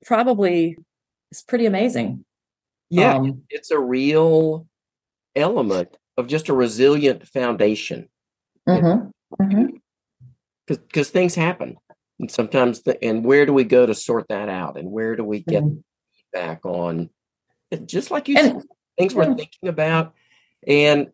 probably, 0.05 0.77
is 1.31 1.41
pretty 1.41 1.65
amazing. 1.65 2.23
Yeah. 2.89 3.15
Um, 3.15 3.43
it's 3.49 3.71
a 3.71 3.79
real 3.79 4.67
element 5.35 5.97
of 6.17 6.27
just 6.27 6.49
a 6.49 6.53
resilient 6.53 7.27
foundation. 7.27 8.09
Because 8.67 9.09
mm-hmm, 9.39 9.73
mm-hmm. 10.73 11.01
things 11.01 11.33
happen. 11.33 11.77
And 12.19 12.29
sometimes, 12.29 12.83
the, 12.83 13.03
and 13.03 13.25
where 13.25 13.47
do 13.47 13.53
we 13.53 13.63
go 13.63 13.87
to 13.87 13.95
sort 13.95 14.27
that 14.27 14.49
out? 14.49 14.77
And 14.77 14.91
where 14.91 15.15
do 15.15 15.23
we 15.23 15.39
get 15.39 15.63
mm-hmm. 15.63 15.79
back 16.31 16.63
on 16.63 17.09
just 17.85 18.11
like 18.11 18.27
you 18.27 18.37
and, 18.37 18.61
said, 18.61 18.69
things 18.97 19.15
we're 19.15 19.33
thinking 19.35 19.69
about. 19.69 20.13
And 20.67 21.11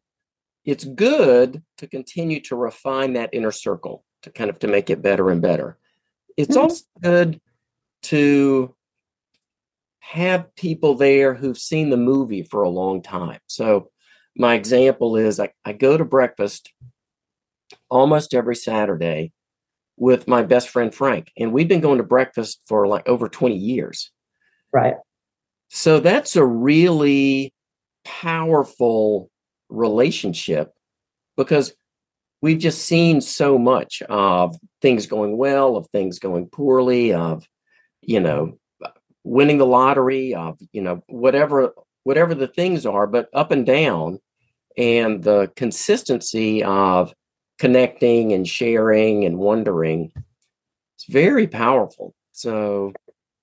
it's 0.65 0.83
good 0.83 1.63
to 1.77 1.87
continue 1.87 2.41
to 2.41 2.55
refine 2.55 3.13
that 3.13 3.29
inner 3.33 3.51
circle 3.51 4.03
to 4.23 4.29
kind 4.29 4.49
of 4.49 4.59
to 4.59 4.67
make 4.67 4.89
it 4.89 5.01
better 5.01 5.29
and 5.29 5.41
better. 5.41 5.77
It's 6.35 6.55
mm-hmm. 6.55 6.63
also 6.63 6.83
good 7.01 7.41
to 8.03 8.75
have 9.99 10.55
people 10.55 10.95
there 10.95 11.33
who've 11.33 11.57
seen 11.57 11.89
the 11.89 11.97
movie 11.97 12.43
for 12.43 12.63
a 12.63 12.69
long 12.69 13.01
time. 13.01 13.39
So 13.47 13.91
my 14.35 14.55
example 14.55 15.17
is 15.17 15.39
I, 15.39 15.51
I 15.65 15.73
go 15.73 15.97
to 15.97 16.05
breakfast 16.05 16.71
almost 17.89 18.33
every 18.33 18.55
Saturday 18.55 19.33
with 19.97 20.27
my 20.27 20.43
best 20.43 20.69
friend 20.69 20.93
Frank. 20.93 21.31
And 21.37 21.51
we've 21.51 21.67
been 21.67 21.81
going 21.81 21.97
to 21.97 22.03
breakfast 22.03 22.61
for 22.67 22.87
like 22.87 23.09
over 23.09 23.27
20 23.27 23.55
years. 23.55 24.11
Right. 24.71 24.95
So 25.69 25.99
that's 25.99 26.35
a 26.35 26.45
really 26.45 27.53
powerful 28.05 29.29
relationship 29.69 30.73
because 31.35 31.73
we've 32.41 32.59
just 32.59 32.85
seen 32.85 33.21
so 33.21 33.57
much 33.57 34.01
of 34.09 34.55
things 34.81 35.07
going 35.07 35.37
well, 35.37 35.75
of 35.75 35.87
things 35.89 36.19
going 36.19 36.47
poorly, 36.47 37.13
of, 37.13 37.47
you 38.01 38.19
know, 38.19 38.57
winning 39.23 39.57
the 39.57 39.65
lottery, 39.65 40.33
of, 40.33 40.57
you 40.71 40.81
know, 40.81 41.03
whatever 41.07 41.73
whatever 42.07 42.33
the 42.33 42.47
things 42.47 42.85
are, 42.85 43.05
but 43.05 43.27
up 43.33 43.51
and 43.51 43.65
down. 43.65 44.17
And 44.77 45.21
the 45.21 45.51
consistency 45.57 46.63
of 46.63 47.13
connecting 47.59 48.31
and 48.31 48.47
sharing 48.47 49.25
and 49.25 49.37
wondering, 49.37 50.13
it's 50.95 51.05
very 51.09 51.47
powerful. 51.47 52.15
So 52.31 52.93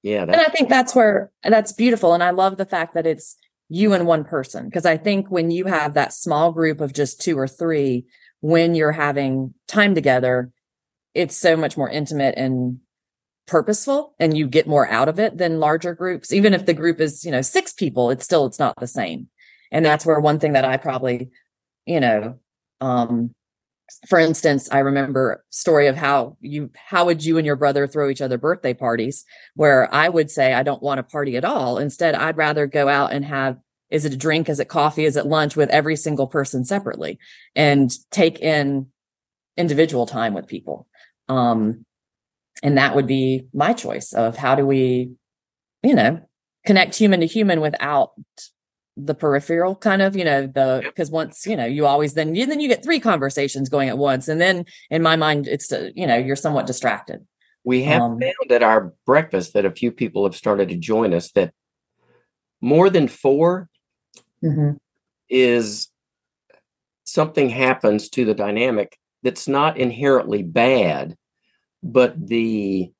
yeah. 0.04 0.22
And 0.22 0.36
I 0.36 0.48
think 0.48 0.68
that's 0.68 0.94
where 0.94 1.32
that's 1.42 1.72
beautiful. 1.72 2.12
And 2.12 2.22
I 2.22 2.28
love 2.28 2.58
the 2.58 2.66
fact 2.66 2.92
that 2.92 3.06
it's 3.06 3.36
you 3.70 3.94
and 3.94 4.06
one 4.06 4.22
person. 4.22 4.66
Because 4.66 4.84
I 4.84 4.98
think 4.98 5.30
when 5.30 5.50
you 5.50 5.64
have 5.64 5.94
that 5.94 6.12
small 6.12 6.52
group 6.52 6.82
of 6.82 6.92
just 6.92 7.22
two 7.22 7.38
or 7.38 7.48
three, 7.48 8.04
when 8.42 8.74
you're 8.74 8.92
having 8.92 9.54
time 9.66 9.94
together, 9.94 10.52
it's 11.14 11.34
so 11.34 11.56
much 11.56 11.78
more 11.78 11.88
intimate 11.88 12.34
and 12.36 12.80
purposeful 13.46 14.14
and 14.18 14.36
you 14.36 14.46
get 14.46 14.66
more 14.66 14.88
out 14.90 15.08
of 15.08 15.18
it 15.18 15.36
than 15.36 15.60
larger 15.60 15.94
groups 15.94 16.32
even 16.32 16.54
if 16.54 16.64
the 16.64 16.72
group 16.72 16.98
is 16.98 17.26
you 17.26 17.30
know 17.30 17.42
six 17.42 17.74
people 17.74 18.10
it's 18.10 18.24
still 18.24 18.46
it's 18.46 18.58
not 18.58 18.74
the 18.80 18.86
same 18.86 19.28
and 19.70 19.84
that's 19.84 20.06
where 20.06 20.18
one 20.18 20.38
thing 20.38 20.54
that 20.54 20.64
i 20.64 20.78
probably 20.78 21.28
you 21.84 22.00
know 22.00 22.38
um 22.80 23.34
for 24.08 24.18
instance, 24.18 24.68
I 24.70 24.78
remember 24.78 25.44
story 25.50 25.86
of 25.88 25.96
how 25.96 26.36
you 26.40 26.70
how 26.74 27.04
would 27.04 27.24
you 27.24 27.36
and 27.36 27.46
your 27.46 27.56
brother 27.56 27.86
throw 27.86 28.08
each 28.08 28.22
other 28.22 28.38
birthday 28.38 28.74
parties 28.74 29.24
where 29.54 29.92
I 29.94 30.08
would 30.08 30.30
say 30.30 30.54
I 30.54 30.62
don't 30.62 30.82
want 30.82 31.00
a 31.00 31.04
party 31.04 31.36
at 31.36 31.44
all. 31.44 31.78
Instead, 31.78 32.14
I'd 32.14 32.36
rather 32.36 32.66
go 32.66 32.88
out 32.88 33.12
and 33.12 33.24
have 33.24 33.58
is 33.90 34.04
it 34.04 34.14
a 34.14 34.16
drink, 34.16 34.48
is 34.48 34.58
it 34.58 34.68
coffee, 34.68 35.04
is 35.04 35.16
it 35.16 35.26
lunch 35.26 35.54
with 35.54 35.68
every 35.70 35.96
single 35.96 36.26
person 36.26 36.64
separately 36.64 37.18
and 37.54 37.90
take 38.10 38.40
in 38.40 38.86
individual 39.56 40.06
time 40.06 40.34
with 40.34 40.48
people. 40.48 40.86
Um 41.28 41.84
and 42.62 42.78
that 42.78 42.94
would 42.94 43.06
be 43.06 43.46
my 43.52 43.74
choice 43.74 44.12
of 44.14 44.36
how 44.36 44.54
do 44.54 44.66
we 44.66 45.12
you 45.82 45.94
know 45.94 46.20
connect 46.64 46.96
human 46.96 47.20
to 47.20 47.26
human 47.26 47.60
without 47.60 48.12
the 48.96 49.14
peripheral 49.14 49.74
kind 49.74 50.02
of 50.02 50.14
you 50.14 50.24
know 50.24 50.46
the 50.46 50.80
because 50.84 51.10
once 51.10 51.46
you 51.46 51.56
know 51.56 51.64
you 51.64 51.84
always 51.84 52.14
then 52.14 52.34
you 52.34 52.46
then 52.46 52.60
you 52.60 52.68
get 52.68 52.84
three 52.84 53.00
conversations 53.00 53.68
going 53.68 53.88
at 53.88 53.98
once 53.98 54.28
and 54.28 54.40
then 54.40 54.64
in 54.90 55.02
my 55.02 55.16
mind 55.16 55.48
it's 55.48 55.72
uh, 55.72 55.90
you 55.94 56.06
know 56.06 56.16
you're 56.16 56.36
somewhat 56.36 56.66
distracted 56.66 57.26
we 57.64 57.82
have 57.82 58.02
um, 58.02 58.20
found 58.20 58.52
at 58.52 58.62
our 58.62 58.92
breakfast 59.04 59.54
that 59.54 59.64
a 59.64 59.70
few 59.70 59.90
people 59.90 60.24
have 60.24 60.36
started 60.36 60.68
to 60.68 60.76
join 60.76 61.12
us 61.12 61.32
that 61.32 61.52
more 62.60 62.88
than 62.88 63.08
4 63.08 63.68
mm-hmm. 64.44 64.76
is 65.28 65.88
something 67.02 67.48
happens 67.50 68.08
to 68.10 68.24
the 68.24 68.34
dynamic 68.34 68.96
that's 69.24 69.48
not 69.48 69.76
inherently 69.76 70.44
bad 70.44 71.16
but 71.82 72.14
the 72.28 72.92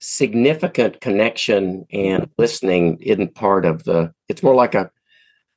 significant 0.00 1.00
connection 1.00 1.86
and 1.92 2.28
listening 2.38 2.98
isn't 3.00 3.36
part 3.36 3.64
of 3.64 3.84
the 3.84 4.12
it's 4.28 4.42
more 4.42 4.54
like 4.54 4.74
a 4.74 4.90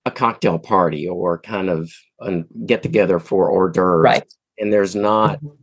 a 0.06 0.12
cocktail 0.12 0.58
party 0.58 1.08
or 1.08 1.40
kind 1.40 1.70
of 1.70 1.92
a 2.20 2.42
get 2.66 2.82
together 2.82 3.20
for 3.20 3.50
hors 3.50 3.72
d'oeuvres 3.72 4.04
right 4.04 4.34
and 4.58 4.72
there's 4.74 4.96
not 4.96 5.38
mm-hmm. 5.38 5.56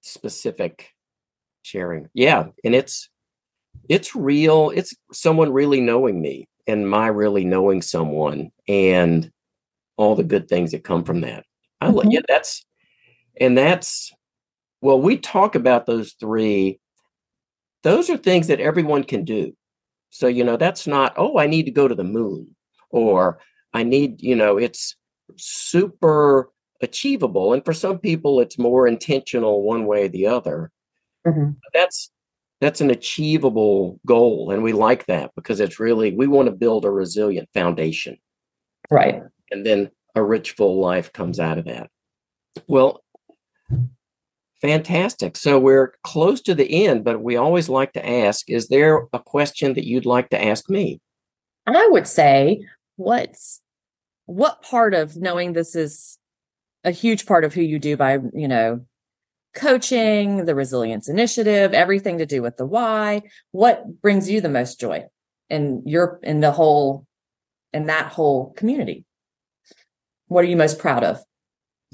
specific 0.00 0.90
sharing 1.62 2.08
yeah 2.14 2.46
and 2.64 2.74
it's 2.74 3.08
it's 3.88 4.14
real 4.14 4.70
it's 4.70 4.94
someone 5.12 5.52
really 5.52 5.80
knowing 5.80 6.20
me 6.20 6.48
and 6.66 6.88
my 6.88 7.06
really 7.06 7.44
knowing 7.44 7.82
someone 7.82 8.50
and 8.68 9.30
all 9.96 10.14
the 10.14 10.24
good 10.24 10.48
things 10.48 10.70
that 10.70 10.84
come 10.84 11.02
from 11.02 11.20
that 11.22 11.44
i 11.80 11.88
mm-hmm. 11.88 12.10
yeah 12.10 12.20
that's 12.28 12.64
and 13.40 13.58
that's 13.58 14.12
well 14.80 15.00
we 15.00 15.16
talk 15.16 15.54
about 15.54 15.86
those 15.86 16.12
three 16.20 16.78
those 17.84 18.08
are 18.10 18.16
things 18.16 18.48
that 18.48 18.60
everyone 18.60 19.04
can 19.04 19.24
do. 19.24 19.54
So, 20.10 20.26
you 20.26 20.42
know, 20.42 20.56
that's 20.56 20.86
not, 20.86 21.14
oh, 21.16 21.38
I 21.38 21.46
need 21.46 21.64
to 21.66 21.70
go 21.70 21.86
to 21.86 21.94
the 21.94 22.02
moon 22.02 22.56
or 22.90 23.38
I 23.74 23.82
need, 23.82 24.22
you 24.22 24.34
know, 24.34 24.56
it's 24.56 24.96
super 25.36 26.50
achievable. 26.80 27.52
And 27.52 27.64
for 27.64 27.74
some 27.74 27.98
people, 27.98 28.40
it's 28.40 28.58
more 28.58 28.86
intentional 28.86 29.62
one 29.62 29.86
way 29.86 30.04
or 30.04 30.08
the 30.08 30.26
other. 30.26 30.70
Mm-hmm. 31.26 31.50
That's 31.72 32.10
that's 32.60 32.80
an 32.80 32.90
achievable 32.90 34.00
goal 34.06 34.50
and 34.50 34.62
we 34.62 34.72
like 34.72 35.04
that 35.06 35.32
because 35.34 35.60
it's 35.60 35.80
really 35.80 36.14
we 36.14 36.26
want 36.26 36.46
to 36.46 36.54
build 36.54 36.86
a 36.86 36.90
resilient 36.90 37.46
foundation 37.52 38.16
right 38.90 39.20
and 39.50 39.66
then 39.66 39.90
a 40.14 40.22
rich 40.22 40.52
full 40.52 40.80
life 40.80 41.12
comes 41.12 41.38
out 41.38 41.58
of 41.58 41.66
that 41.66 41.90
well 42.66 43.04
Fantastic. 44.64 45.36
So 45.36 45.58
we're 45.58 45.92
close 46.04 46.40
to 46.40 46.54
the 46.54 46.86
end, 46.86 47.04
but 47.04 47.20
we 47.20 47.36
always 47.36 47.68
like 47.68 47.92
to 47.92 48.08
ask 48.08 48.48
Is 48.48 48.68
there 48.68 49.06
a 49.12 49.18
question 49.18 49.74
that 49.74 49.84
you'd 49.84 50.06
like 50.06 50.30
to 50.30 50.42
ask 50.42 50.70
me? 50.70 51.02
I 51.66 51.86
would 51.90 52.08
say, 52.08 52.66
what's 52.96 53.60
what 54.26 54.62
part 54.62 54.94
of 54.94 55.16
knowing 55.16 55.52
this 55.52 55.74
is 55.74 56.18
a 56.84 56.90
huge 56.90 57.26
part 57.26 57.44
of 57.44 57.54
who 57.54 57.62
you 57.62 57.78
do 57.78 57.96
by, 57.96 58.18
you 58.32 58.48
know, 58.48 58.84
coaching, 59.54 60.44
the 60.44 60.54
resilience 60.54 61.08
initiative, 61.08 61.72
everything 61.72 62.18
to 62.18 62.26
do 62.26 62.42
with 62.42 62.56
the 62.56 62.66
why, 62.66 63.22
what 63.52 64.00
brings 64.02 64.28
you 64.28 64.40
the 64.40 64.48
most 64.48 64.80
joy 64.80 65.04
in 65.48 65.82
your 65.86 66.18
in 66.22 66.40
the 66.40 66.50
whole 66.50 67.06
in 67.72 67.86
that 67.86 68.06
whole 68.06 68.52
community? 68.54 69.04
What 70.28 70.44
are 70.44 70.48
you 70.48 70.56
most 70.56 70.78
proud 70.78 71.04
of? 71.04 71.22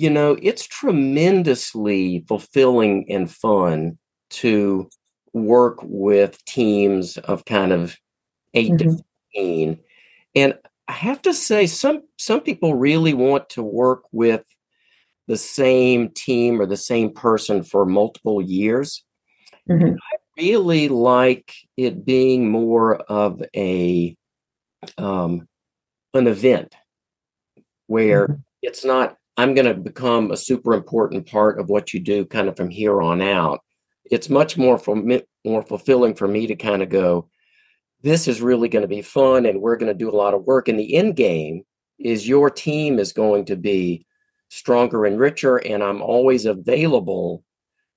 you 0.00 0.08
know, 0.08 0.38
it's 0.40 0.66
tremendously 0.66 2.24
fulfilling 2.26 3.04
and 3.10 3.30
fun 3.30 3.98
to 4.30 4.88
work 5.34 5.78
with 5.82 6.42
teams 6.46 7.18
of 7.18 7.44
kind 7.44 7.70
of 7.70 7.98
8 8.54 8.72
mm-hmm. 8.72 8.96
to 8.96 9.04
15. 9.34 9.78
And 10.36 10.54
I 10.90 10.92
have 10.92 11.22
to 11.22 11.32
say, 11.32 11.68
some 11.68 12.02
some 12.18 12.40
people 12.40 12.74
really 12.74 13.14
want 13.14 13.48
to 13.50 13.62
work 13.62 14.02
with 14.10 14.42
the 15.28 15.36
same 15.36 16.08
team 16.08 16.60
or 16.60 16.66
the 16.66 16.76
same 16.76 17.14
person 17.14 17.62
for 17.62 17.86
multiple 17.86 18.42
years. 18.42 19.04
Mm-hmm. 19.68 19.94
I 19.94 20.16
really 20.36 20.88
like 20.88 21.54
it 21.76 22.04
being 22.04 22.50
more 22.50 22.96
of 22.96 23.40
a 23.54 24.16
um, 24.98 25.46
an 26.12 26.26
event 26.26 26.74
where 27.86 28.26
mm-hmm. 28.26 28.40
it's 28.62 28.84
not 28.84 29.16
I'm 29.36 29.54
going 29.54 29.66
to 29.66 29.74
become 29.74 30.32
a 30.32 30.36
super 30.36 30.74
important 30.74 31.24
part 31.30 31.60
of 31.60 31.68
what 31.68 31.94
you 31.94 32.00
do 32.00 32.24
kind 32.24 32.48
of 32.48 32.56
from 32.56 32.68
here 32.68 33.00
on 33.00 33.22
out. 33.22 33.60
It's 34.10 34.28
much 34.28 34.58
more 34.58 34.76
for 34.76 34.96
me, 34.96 35.22
more 35.44 35.62
fulfilling 35.62 36.16
for 36.16 36.26
me 36.26 36.48
to 36.48 36.56
kind 36.56 36.82
of 36.82 36.88
go, 36.88 37.28
this 38.02 38.28
is 38.28 38.40
really 38.40 38.68
going 38.68 38.82
to 38.82 38.88
be 38.88 39.02
fun 39.02 39.46
and 39.46 39.60
we're 39.60 39.76
going 39.76 39.92
to 39.92 39.98
do 39.98 40.10
a 40.10 40.16
lot 40.16 40.34
of 40.34 40.44
work. 40.44 40.68
And 40.68 40.78
the 40.78 40.94
end 40.96 41.16
game 41.16 41.62
is 41.98 42.28
your 42.28 42.50
team 42.50 42.98
is 42.98 43.12
going 43.12 43.44
to 43.46 43.56
be 43.56 44.06
stronger 44.48 45.04
and 45.04 45.18
richer. 45.18 45.58
And 45.58 45.82
I'm 45.82 46.02
always 46.02 46.46
available, 46.46 47.44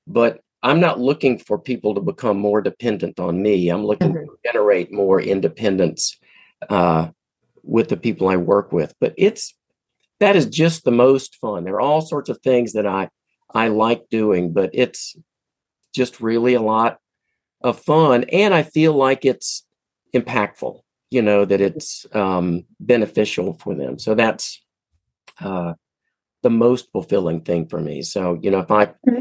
but 0.08 0.42
I'm 0.62 0.80
not 0.80 1.00
looking 1.00 1.38
for 1.38 1.58
people 1.58 1.96
to 1.96 2.02
become 2.02 2.38
more 2.38 2.62
dependent 2.62 3.20
on 3.20 3.42
me. 3.42 3.70
I'm 3.70 3.86
looking 3.86 4.14
mm-hmm. 4.14 4.26
to 4.26 4.38
generate 4.46 4.94
more 4.94 5.22
independence 5.22 6.18
uh, 6.70 7.10
with 7.64 7.90
the 7.90 7.98
people 7.98 8.30
I 8.30 8.38
work 8.38 8.72
with. 8.72 8.94
But 9.00 9.14
it's 9.18 9.56
that 10.20 10.36
is 10.36 10.46
just 10.46 10.86
the 10.86 10.92
most 10.92 11.36
fun. 11.36 11.64
There 11.64 11.76
are 11.76 11.82
all 11.82 12.02
sorts 12.02 12.30
of 12.30 12.40
things 12.40 12.74
that 12.74 12.88
I 12.88 13.10
I 13.54 13.68
like 13.68 14.10
doing, 14.10 14.54
but 14.54 14.70
it's 14.74 15.16
just 15.94 16.22
really 16.22 16.54
a 16.54 16.62
lot 16.62 16.98
of 17.62 17.80
fun, 17.80 18.26
and 18.32 18.54
I 18.54 18.64
feel 18.64 18.94
like 18.94 19.26
it's 19.26 19.63
impactful. 20.16 20.80
You 21.12 21.22
know 21.22 21.46
that 21.46 21.62
it's 21.62 22.06
um, 22.14 22.66
beneficial 22.80 23.54
for 23.54 23.76
them. 23.76 24.00
So 24.00 24.16
that's 24.16 24.64
uh, 25.40 25.74
the 26.42 26.50
most 26.50 26.92
fulfilling 26.92 27.42
thing 27.42 27.68
for 27.68 27.80
me. 27.80 28.02
So 28.02 28.40
you 28.42 28.52
know 28.52 28.60
if 28.60 28.72
I 28.72 28.86
mm-hmm. 28.86 29.20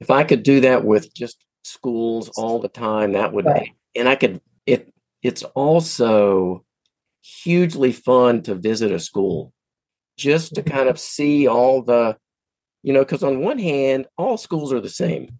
if 0.00 0.10
I 0.10 0.24
could 0.24 0.42
do 0.42 0.60
that 0.60 0.84
with 0.84 1.12
just 1.14 1.44
schools 1.64 2.30
all 2.36 2.60
the 2.60 2.68
time, 2.68 3.12
that 3.12 3.32
would, 3.32 3.46
right. 3.46 3.70
and 3.94 4.08
I 4.08 4.16
could. 4.16 4.40
It 4.66 4.92
it's 5.22 5.42
also 5.42 6.64
hugely 7.22 7.92
fun 7.92 8.42
to 8.42 8.54
visit 8.54 8.92
a 8.92 8.98
school 8.98 9.52
just 10.16 10.54
to 10.54 10.62
kind 10.62 10.88
of 10.88 10.98
see 10.98 11.46
all 11.46 11.82
the, 11.82 12.16
you 12.82 12.92
know, 12.92 13.00
because 13.00 13.22
on 13.22 13.40
one 13.40 13.58
hand, 13.58 14.06
all 14.18 14.36
schools 14.36 14.72
are 14.72 14.80
the 14.80 14.88
same, 14.88 15.38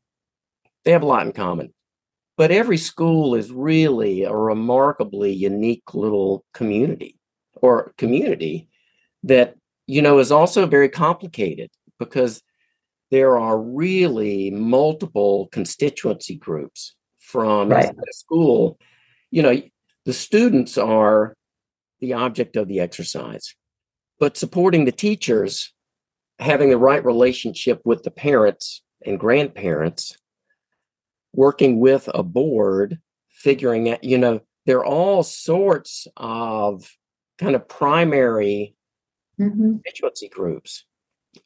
they 0.84 0.92
have 0.92 1.02
a 1.02 1.06
lot 1.06 1.26
in 1.26 1.32
common. 1.32 1.72
But 2.42 2.50
every 2.50 2.76
school 2.76 3.36
is 3.36 3.52
really 3.52 4.24
a 4.24 4.34
remarkably 4.34 5.32
unique 5.32 5.94
little 5.94 6.44
community 6.52 7.14
or 7.54 7.94
community 7.96 8.68
that, 9.22 9.54
you 9.86 10.02
know, 10.02 10.18
is 10.18 10.32
also 10.32 10.66
very 10.66 10.88
complicated 10.88 11.70
because 12.00 12.42
there 13.12 13.38
are 13.38 13.56
really 13.56 14.50
multiple 14.50 15.50
constituency 15.52 16.34
groups 16.34 16.96
from 17.20 17.68
right. 17.68 17.94
school. 18.10 18.76
You 19.30 19.42
know, 19.42 19.62
the 20.04 20.12
students 20.12 20.76
are 20.76 21.36
the 22.00 22.14
object 22.14 22.56
of 22.56 22.66
the 22.66 22.80
exercise 22.80 23.54
but 24.18 24.36
supporting 24.36 24.84
the 24.84 24.90
teachers, 24.90 25.72
having 26.40 26.70
the 26.70 26.76
right 26.76 27.04
relationship 27.04 27.82
with 27.84 28.02
the 28.02 28.10
parents 28.10 28.82
and 29.06 29.20
grandparents, 29.20 30.16
working 31.32 31.80
with 31.80 32.08
a 32.14 32.22
board, 32.22 32.98
figuring 33.30 33.90
out, 33.90 34.04
you 34.04 34.18
know, 34.18 34.40
there 34.66 34.78
are 34.78 34.84
all 34.84 35.22
sorts 35.22 36.06
of 36.16 36.88
kind 37.38 37.54
of 37.54 37.68
primary 37.68 38.74
mm-hmm. 39.40 39.72
constituency 39.72 40.28
groups. 40.28 40.84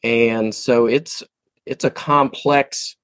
And 0.02 0.54
so 0.54 0.86
it's 0.86 1.22
it's 1.64 1.84
a 1.84 1.90
complex 1.90 2.96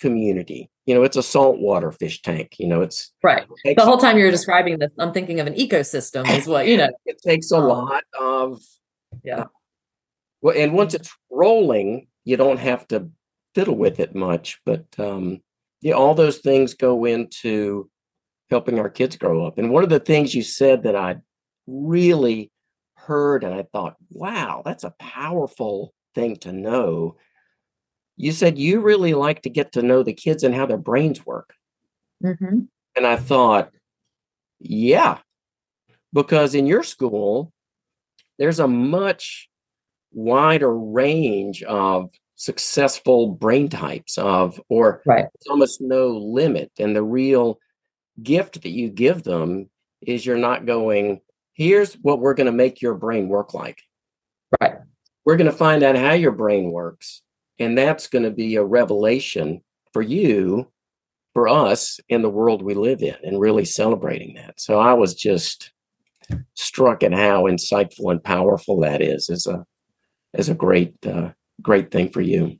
community. 0.00 0.70
You 0.86 0.94
know, 0.94 1.02
it's 1.02 1.16
a 1.16 1.22
saltwater 1.22 1.90
fish 1.92 2.20
tank. 2.22 2.56
You 2.58 2.66
know, 2.66 2.82
it's 2.82 3.12
right. 3.22 3.46
It 3.64 3.76
the 3.76 3.84
whole 3.84 3.98
time 3.98 4.18
you're 4.18 4.30
describing 4.30 4.78
this, 4.78 4.90
I'm 4.98 5.12
thinking 5.12 5.40
of 5.40 5.46
an 5.46 5.54
ecosystem 5.54 6.26
as 6.26 6.46
well. 6.46 6.62
You 6.62 6.76
know, 6.76 6.90
it 7.06 7.20
takes 7.22 7.50
a 7.52 7.56
um, 7.56 7.64
lot 7.64 8.04
of 8.18 8.60
yeah. 9.22 9.44
Well, 10.42 10.56
and 10.56 10.74
once 10.74 10.92
it's 10.94 11.10
rolling, 11.30 12.08
you 12.24 12.36
don't 12.36 12.58
have 12.58 12.86
to 12.88 13.08
fiddle 13.54 13.76
with 13.76 14.00
it 14.00 14.14
much. 14.14 14.60
But 14.66 14.84
um, 14.98 15.40
yeah, 15.84 15.92
all 15.92 16.14
those 16.14 16.38
things 16.38 16.72
go 16.72 17.04
into 17.04 17.90
helping 18.48 18.78
our 18.78 18.88
kids 18.88 19.16
grow 19.16 19.46
up. 19.46 19.58
And 19.58 19.70
one 19.70 19.84
of 19.84 19.90
the 19.90 20.00
things 20.00 20.34
you 20.34 20.42
said 20.42 20.84
that 20.84 20.96
I 20.96 21.16
really 21.66 22.50
heard 22.94 23.44
and 23.44 23.54
I 23.54 23.64
thought, 23.70 23.96
wow, 24.10 24.62
that's 24.64 24.84
a 24.84 24.94
powerful 24.98 25.92
thing 26.14 26.36
to 26.36 26.52
know. 26.52 27.16
You 28.16 28.32
said 28.32 28.58
you 28.58 28.80
really 28.80 29.12
like 29.12 29.42
to 29.42 29.50
get 29.50 29.72
to 29.72 29.82
know 29.82 30.02
the 30.02 30.14
kids 30.14 30.42
and 30.42 30.54
how 30.54 30.64
their 30.64 30.78
brains 30.78 31.26
work. 31.26 31.52
Mm-hmm. 32.24 32.60
And 32.96 33.06
I 33.06 33.16
thought, 33.16 33.70
yeah, 34.60 35.18
because 36.14 36.54
in 36.54 36.66
your 36.66 36.82
school, 36.82 37.52
there's 38.38 38.58
a 38.58 38.66
much 38.68 39.50
wider 40.12 40.74
range 40.74 41.62
of 41.62 42.08
successful 42.36 43.28
brain 43.28 43.68
types 43.68 44.18
of 44.18 44.60
or 44.68 45.02
right. 45.06 45.26
almost 45.48 45.80
no 45.80 46.08
limit 46.08 46.70
and 46.78 46.94
the 46.94 47.02
real 47.02 47.58
gift 48.22 48.62
that 48.62 48.70
you 48.70 48.88
give 48.88 49.22
them 49.22 49.68
is 50.02 50.24
you're 50.24 50.36
not 50.36 50.66
going, 50.66 51.20
here's 51.54 51.94
what 51.94 52.20
we're 52.20 52.34
going 52.34 52.46
to 52.46 52.52
make 52.52 52.82
your 52.82 52.94
brain 52.94 53.28
work 53.28 53.54
like. 53.54 53.78
Right. 54.60 54.76
We're 55.24 55.36
going 55.36 55.50
to 55.50 55.56
find 55.56 55.82
out 55.82 55.96
how 55.96 56.12
your 56.12 56.32
brain 56.32 56.70
works. 56.70 57.22
And 57.58 57.78
that's 57.78 58.08
going 58.08 58.24
to 58.24 58.30
be 58.30 58.56
a 58.56 58.64
revelation 58.64 59.62
for 59.92 60.02
you, 60.02 60.70
for 61.32 61.48
us 61.48 62.00
in 62.08 62.22
the 62.22 62.30
world 62.30 62.62
we 62.62 62.74
live 62.74 63.00
in, 63.00 63.16
and 63.22 63.40
really 63.40 63.64
celebrating 63.64 64.34
that. 64.34 64.60
So 64.60 64.80
I 64.80 64.92
was 64.94 65.14
just 65.14 65.72
struck 66.54 67.02
at 67.02 67.12
how 67.12 67.44
insightful 67.44 68.10
and 68.10 68.22
powerful 68.22 68.80
that 68.80 69.02
is 69.02 69.30
as 69.30 69.46
a 69.46 69.64
as 70.34 70.48
a 70.48 70.54
great 70.54 70.94
uh, 71.06 71.30
great 71.62 71.90
thing 71.90 72.10
for 72.10 72.20
you. 72.20 72.56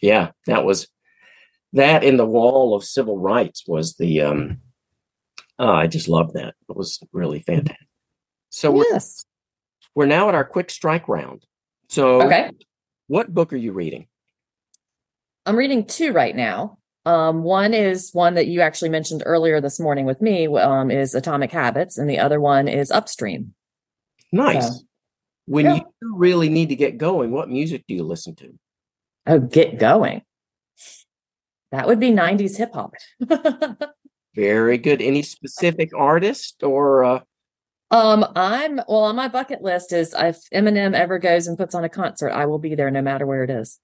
Yeah, 0.00 0.30
that 0.46 0.64
was 0.64 0.88
that 1.72 2.04
in 2.04 2.16
the 2.16 2.26
wall 2.26 2.74
of 2.74 2.84
civil 2.84 3.18
rights 3.18 3.64
was 3.66 3.94
the 3.96 4.22
um 4.22 4.58
oh, 5.58 5.72
I 5.72 5.86
just 5.86 6.08
love 6.08 6.34
that. 6.34 6.54
It 6.68 6.76
was 6.76 7.00
really 7.12 7.40
fantastic. 7.40 7.86
So 8.50 8.82
yes. 8.82 9.24
we're, 9.94 10.04
we're 10.04 10.08
now 10.08 10.28
at 10.28 10.34
our 10.34 10.44
quick 10.44 10.70
strike 10.70 11.08
round. 11.08 11.44
So 11.88 12.22
Okay. 12.22 12.50
what 13.06 13.32
book 13.32 13.52
are 13.52 13.56
you 13.56 13.72
reading? 13.72 14.06
I'm 15.46 15.56
reading 15.56 15.84
two 15.86 16.12
right 16.12 16.34
now. 16.36 16.78
Um, 17.06 17.42
one 17.42 17.72
is 17.72 18.10
one 18.12 18.34
that 18.34 18.48
you 18.48 18.60
actually 18.60 18.90
mentioned 18.90 19.22
earlier 19.24 19.60
this 19.62 19.80
morning 19.80 20.04
with 20.04 20.20
me, 20.20 20.46
um, 20.46 20.90
is 20.90 21.14
Atomic 21.14 21.50
Habits, 21.50 21.96
and 21.96 22.08
the 22.08 22.18
other 22.18 22.38
one 22.38 22.68
is 22.68 22.90
Upstream. 22.90 23.54
Nice. 24.30 24.80
So, 24.80 24.84
when 25.48 25.64
yeah. 25.64 25.74
you 25.74 26.16
really 26.16 26.48
need 26.48 26.68
to 26.68 26.76
get 26.76 26.98
going, 26.98 27.30
what 27.30 27.48
music 27.48 27.84
do 27.88 27.94
you 27.94 28.04
listen 28.04 28.34
to? 28.36 28.58
Oh, 29.26 29.38
get 29.38 29.78
going. 29.78 30.22
That 31.72 31.86
would 31.86 32.00
be 32.00 32.10
90s 32.10 32.56
hip 32.56 32.72
hop. 32.74 32.94
Very 34.34 34.78
good. 34.78 35.02
Any 35.02 35.22
specific 35.22 35.90
artist 35.96 36.62
or 36.62 37.04
uh, 37.04 37.20
um, 37.90 38.26
I'm 38.36 38.76
well 38.86 39.04
on 39.04 39.16
my 39.16 39.28
bucket 39.28 39.62
list 39.62 39.92
is 39.92 40.14
if 40.16 40.38
Eminem 40.54 40.94
ever 40.94 41.18
goes 41.18 41.46
and 41.46 41.56
puts 41.56 41.74
on 41.74 41.84
a 41.84 41.88
concert, 41.88 42.30
I 42.30 42.44
will 42.44 42.58
be 42.58 42.74
there 42.74 42.90
no 42.90 43.00
matter 43.00 43.26
where 43.26 43.44
it 43.44 43.50
is. 43.50 43.78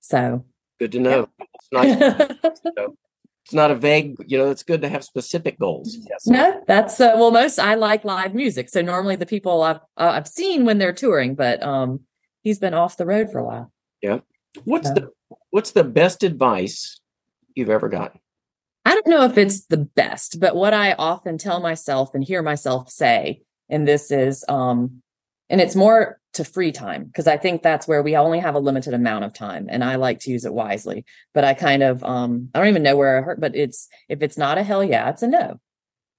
So 0.00 0.44
good 0.80 0.92
to 0.92 0.98
know. 0.98 1.28
It's 1.38 1.68
nice. 1.72 2.32
it's 3.46 3.54
not 3.54 3.70
a 3.70 3.76
vague, 3.76 4.16
you 4.26 4.36
know, 4.36 4.50
it's 4.50 4.64
good 4.64 4.82
to 4.82 4.88
have 4.88 5.04
specific 5.04 5.56
goals. 5.56 5.96
Yes. 6.10 6.26
No, 6.26 6.60
that's 6.66 7.00
uh, 7.00 7.12
well, 7.14 7.30
most 7.30 7.60
I 7.60 7.76
like 7.76 8.04
live 8.04 8.34
music. 8.34 8.68
So 8.68 8.82
normally 8.82 9.14
the 9.14 9.24
people 9.24 9.62
I've 9.62 9.76
uh, 9.96 10.10
I've 10.14 10.26
seen 10.26 10.64
when 10.64 10.78
they're 10.78 10.92
touring, 10.92 11.36
but 11.36 11.62
um, 11.62 12.00
he's 12.42 12.58
been 12.58 12.74
off 12.74 12.96
the 12.96 13.06
road 13.06 13.30
for 13.30 13.38
a 13.38 13.44
while. 13.44 13.72
Yeah. 14.02 14.18
What's 14.64 14.88
So- 14.88 14.94
the 14.94 15.10
what's 15.50 15.70
the 15.70 15.84
best 15.84 16.24
advice 16.24 17.00
you've 17.54 17.70
ever 17.70 17.88
gotten? 17.88 18.18
I 18.84 18.94
don't 18.94 19.06
know 19.06 19.22
if 19.24 19.38
it's 19.38 19.66
the 19.66 19.76
best, 19.76 20.40
but 20.40 20.56
what 20.56 20.74
I 20.74 20.94
often 20.94 21.38
tell 21.38 21.60
myself 21.60 22.14
and 22.14 22.24
hear 22.24 22.42
myself 22.42 22.90
say, 22.90 23.42
and 23.68 23.86
this 23.86 24.10
is, 24.10 24.44
um, 24.48 25.02
and 25.50 25.60
it's 25.60 25.74
more 25.76 26.20
to 26.36 26.44
free 26.44 26.72
time 26.72 27.04
because 27.04 27.26
I 27.26 27.36
think 27.36 27.62
that's 27.62 27.86
where 27.86 28.02
we 28.02 28.16
only 28.16 28.38
have 28.38 28.54
a 28.54 28.60
limited 28.60 28.94
amount 28.94 29.24
of 29.24 29.32
time, 29.32 29.66
and 29.68 29.84
I 29.84 29.96
like 29.96 30.20
to 30.20 30.30
use 30.30 30.44
it 30.44 30.54
wisely. 30.54 31.04
But 31.34 31.44
I 31.44 31.54
kind 31.54 31.82
of, 31.82 32.02
um, 32.04 32.50
I 32.54 32.58
don't 32.58 32.68
even 32.68 32.82
know 32.82 32.96
where 32.96 33.18
I 33.18 33.22
heard, 33.22 33.40
but 33.40 33.54
it's 33.54 33.88
if 34.08 34.22
it's 34.22 34.38
not 34.38 34.58
a 34.58 34.62
hell 34.62 34.84
yeah, 34.84 35.10
it's 35.10 35.22
a 35.22 35.28
no. 35.28 35.60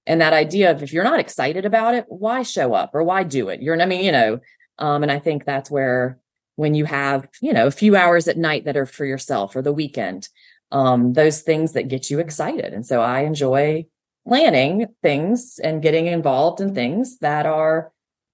And 0.06 0.22
that 0.22 0.34
idea 0.34 0.72
of 0.72 0.82
if 0.82 0.94
you're 0.94 1.04
not 1.04 1.20
excited 1.20 1.66
about 1.66 1.94
it, 1.94 2.06
why 2.08 2.44
show 2.44 2.74
up 2.74 2.92
or 2.94 3.04
why 3.04 3.24
do 3.24 3.50
it? 3.50 3.62
You're, 3.62 3.80
I 3.80 3.86
mean, 3.86 4.06
you 4.06 4.12
know, 4.12 4.40
um, 4.80 5.04
and 5.04 5.12
I 5.12 5.20
think 5.20 5.44
that's 5.44 5.70
where 5.70 6.20
when 6.56 6.74
you 6.74 6.86
have, 6.86 7.28
you 7.42 7.54
know, 7.54 7.68
a 7.68 7.72
few 7.72 7.96
hours 7.96 8.28
at 8.28 8.38
night 8.38 8.66
that 8.66 8.78
are 8.78 8.86
for 8.86 9.06
yourself 9.06 9.56
or 9.56 9.62
the 9.62 9.74
weekend, 9.74 10.30
um, 10.72 11.14
those 11.14 11.42
things 11.42 11.74
that 11.74 11.90
get 11.90 12.10
you 12.10 12.20
excited. 12.20 12.74
And 12.74 12.86
so 12.86 13.02
I 13.02 13.22
enjoy 13.22 13.86
planning 14.28 14.88
things 15.02 15.60
and 15.64 15.82
getting 15.82 16.08
involved 16.08 16.62
in 16.62 16.74
things 16.74 17.20
that 17.20 17.46
are 17.46 17.92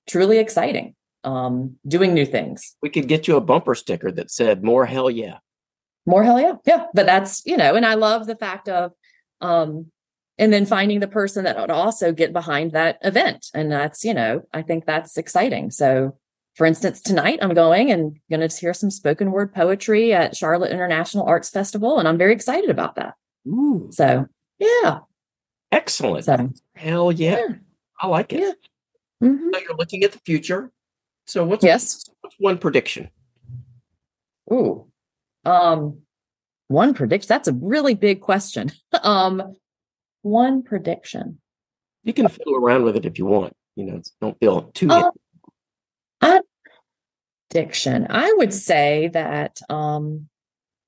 truly 0.08 0.38
exciting, 0.38 0.96
um, 1.24 1.78
doing 1.88 2.14
new 2.14 2.26
things. 2.26 2.76
We 2.82 2.90
could 2.90 3.08
get 3.08 3.28
you 3.28 3.36
a 3.38 3.42
bumper 3.42 3.76
sticker 3.76 4.12
that 4.12 4.32
said 4.32 4.64
more 4.64 4.86
hell 4.86 5.10
yeah. 5.10 5.38
More 6.06 6.24
hell 6.24 6.40
yeah. 6.40 6.56
Yeah. 6.66 6.86
But 6.94 7.06
that's, 7.06 7.42
you 7.46 7.56
know, 7.58 7.76
and 7.76 7.86
I 7.86 7.94
love 7.94 8.28
the 8.28 8.36
fact 8.36 8.68
of, 8.68 8.92
um, 9.42 9.88
and 10.38 10.52
then 10.52 10.66
finding 10.66 11.00
the 11.00 11.08
person 11.08 11.44
that 11.46 11.58
would 11.60 11.70
also 11.72 12.12
get 12.12 12.34
behind 12.34 12.72
that 12.74 12.98
event. 13.04 13.48
And 13.54 13.72
that's, 13.72 14.04
you 14.04 14.14
know, 14.14 14.42
I 14.54 14.64
think 14.64 14.86
that's 14.86 15.18
exciting. 15.18 15.72
So, 15.72 16.18
for 16.56 16.66
instance, 16.66 17.02
tonight 17.02 17.40
I'm 17.42 17.54
going 17.54 17.92
and 17.92 18.18
going 18.30 18.48
to 18.48 18.56
hear 18.58 18.74
some 18.74 18.92
spoken 18.92 19.32
word 19.32 19.54
poetry 19.54 20.14
at 20.14 20.36
Charlotte 20.36 20.72
International 20.72 21.26
Arts 21.26 21.50
Festival. 21.50 22.00
And 22.00 22.08
I'm 22.08 22.18
very 22.18 22.34
excited 22.34 22.70
about 22.70 22.96
that. 22.96 23.14
Ooh, 23.48 23.88
So, 23.92 24.26
yeah. 24.60 25.00
excellent. 25.72 26.26
So, 26.26 26.50
Hell 26.76 27.12
yeah. 27.12 27.38
yeah. 27.38 27.56
I 28.02 28.08
like 28.08 28.34
it. 28.34 28.42
Yeah. 28.42 29.30
Mhm. 29.30 29.54
So 29.54 29.60
you're 29.62 29.78
looking 29.78 30.04
at 30.04 30.12
the 30.12 30.20
future. 30.26 30.72
So 31.26 31.46
what's 31.46 31.64
Yes. 31.64 32.06
what's 32.22 32.36
one 32.40 32.58
prediction? 32.58 33.10
Ooh. 34.52 34.88
Um, 35.46 36.00
one 36.68 36.94
prediction. 36.94 37.28
That's 37.28 37.48
a 37.48 37.54
really 37.54 37.96
big 37.96 38.22
question. 38.22 38.72
um, 39.04 39.56
one 40.22 40.64
prediction. 40.64 41.40
You 42.04 42.14
can 42.14 42.28
fiddle 42.28 42.56
around 42.56 42.84
with 42.84 42.96
it 42.98 43.06
if 43.06 43.18
you 43.18 43.26
want. 43.26 43.54
You 43.76 43.86
know, 43.86 44.02
don't 44.22 44.38
feel 44.40 44.64
too 44.74 44.90
Um, 44.90 45.12
I, 46.22 46.42
prediction. 47.50 48.08
I 48.10 48.34
would 48.38 48.54
say 48.54 49.10
that 49.14 49.60
um 49.70 50.28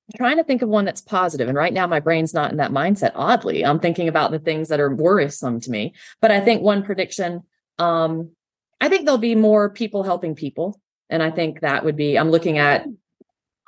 I'm 0.08 0.16
trying 0.18 0.36
to 0.36 0.44
think 0.44 0.62
of 0.62 0.68
one 0.68 0.84
that's. 0.84 1.48
And 1.48 1.56
right 1.56 1.72
now 1.72 1.86
my 1.88 1.98
brain's 1.98 2.32
not 2.32 2.52
in 2.52 2.58
that 2.58 2.70
mindset. 2.70 3.10
Oddly, 3.16 3.64
I'm 3.64 3.80
thinking 3.80 4.06
about 4.06 4.30
the 4.30 4.38
things 4.38 4.68
that 4.68 4.78
are 4.78 4.94
worrisome 4.94 5.58
to 5.60 5.70
me. 5.70 5.94
But 6.20 6.30
I 6.30 6.40
think 6.40 6.62
one 6.62 6.84
prediction, 6.84 7.42
um, 7.78 8.30
I 8.80 8.88
think 8.88 9.04
there'll 9.04 9.18
be 9.18 9.34
more 9.34 9.70
people 9.70 10.02
helping 10.02 10.34
people. 10.34 10.80
And 11.08 11.22
I 11.22 11.30
think 11.30 11.60
that 11.60 11.84
would 11.84 11.96
be, 11.96 12.18
I'm 12.18 12.30
looking 12.30 12.58
at 12.58 12.86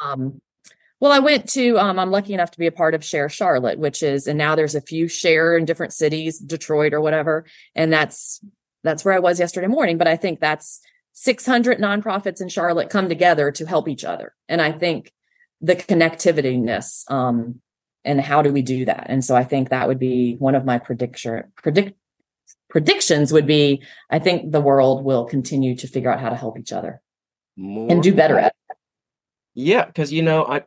um 0.01 0.41
well, 1.01 1.13
I 1.13 1.21
went 1.21 1.49
to 1.51 1.79
um 1.79 1.99
I'm 1.99 2.11
lucky 2.11 2.35
enough 2.35 2.51
to 2.53 2.59
be 2.59 2.67
a 2.67 2.73
part 2.73 2.95
of 2.95 3.05
Share 3.05 3.29
Charlotte, 3.29 3.79
which 3.79 4.03
is 4.03 4.27
and 4.27 4.37
now 4.39 4.55
there's 4.55 4.75
a 4.75 4.81
few 4.81 5.09
share 5.09 5.57
in 5.57 5.65
different 5.65 5.93
cities, 5.93 6.39
Detroit 6.39 6.93
or 6.93 7.01
whatever. 7.01 7.45
And 7.75 7.93
that's 7.93 8.41
that's 8.85 9.05
where 9.05 9.15
I 9.15 9.21
was 9.21 9.39
yesterday 9.39 9.67
morning. 9.67 9.99
But 9.99 10.09
I 10.09 10.17
think 10.17 10.41
that's 10.41 10.81
600 11.13 11.79
nonprofits 11.79 12.41
in 12.41 12.49
Charlotte 12.49 12.91
come 12.91 13.09
together 13.09 13.51
to 13.53 13.67
help 13.67 13.89
each 13.89 14.05
other. 14.05 14.35
And 14.49 14.61
I 14.61 14.71
think 14.71 15.13
the 15.61 15.75
connectivityness, 15.75 17.11
um, 17.11 17.61
and 18.05 18.21
how 18.21 18.43
do 18.43 18.53
we 18.53 18.63
do 18.63 18.85
that? 18.85 19.07
And 19.09 19.25
so 19.25 19.35
I 19.35 19.43
think 19.43 19.71
that 19.71 19.89
would 19.89 19.99
be 19.99 20.37
one 20.39 20.55
of 20.55 20.65
my 20.65 20.79
prediction 20.79 21.53
predict 21.57 21.98
predictions 22.69 23.33
would 23.33 23.47
be 23.47 23.83
I 24.11 24.19
think 24.19 24.53
the 24.53 24.61
world 24.61 25.05
will 25.05 25.25
continue 25.25 25.77
to 25.77 25.87
figure 25.87 26.11
out 26.11 26.21
how 26.21 26.29
to 26.29 26.37
help 26.37 26.59
each 26.59 26.73
other 26.73 27.01
more 27.57 27.91
and 27.91 28.03
do 28.03 28.15
better 28.15 28.39
at 28.39 28.55
it. 28.71 28.77
Yeah, 29.55 29.85
because 29.85 30.13
you 30.13 30.23
know, 30.23 30.45
I 30.45 30.63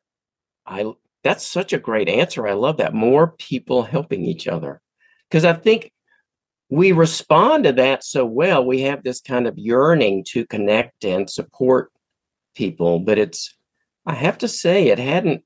I 0.66 0.92
that's 1.24 1.46
such 1.46 1.74
a 1.74 1.80
great 1.80 2.10
answer. 2.10 2.48
I 2.48 2.54
love 2.54 2.78
that. 2.78 2.94
More 2.94 3.28
people 3.28 3.84
helping 3.84 4.26
each 4.26 4.48
other. 4.48 4.82
Because 5.30 5.46
I 5.46 5.54
think 5.54 5.92
we 6.70 6.92
respond 6.92 7.64
to 7.66 7.74
that 7.74 8.04
so 8.04 8.26
well. 8.26 8.66
We 8.66 8.82
have 8.82 9.04
this 9.04 9.22
kind 9.22 9.48
of 9.48 9.58
yearning 9.58 10.26
to 10.30 10.46
connect 10.46 11.06
and 11.06 11.30
support 11.30 11.92
people, 12.56 13.00
but 13.00 13.18
it's 13.18 13.56
I 14.06 14.16
have 14.16 14.38
to 14.40 14.48
say 14.48 14.88
it 14.88 15.00
hadn't 15.00 15.44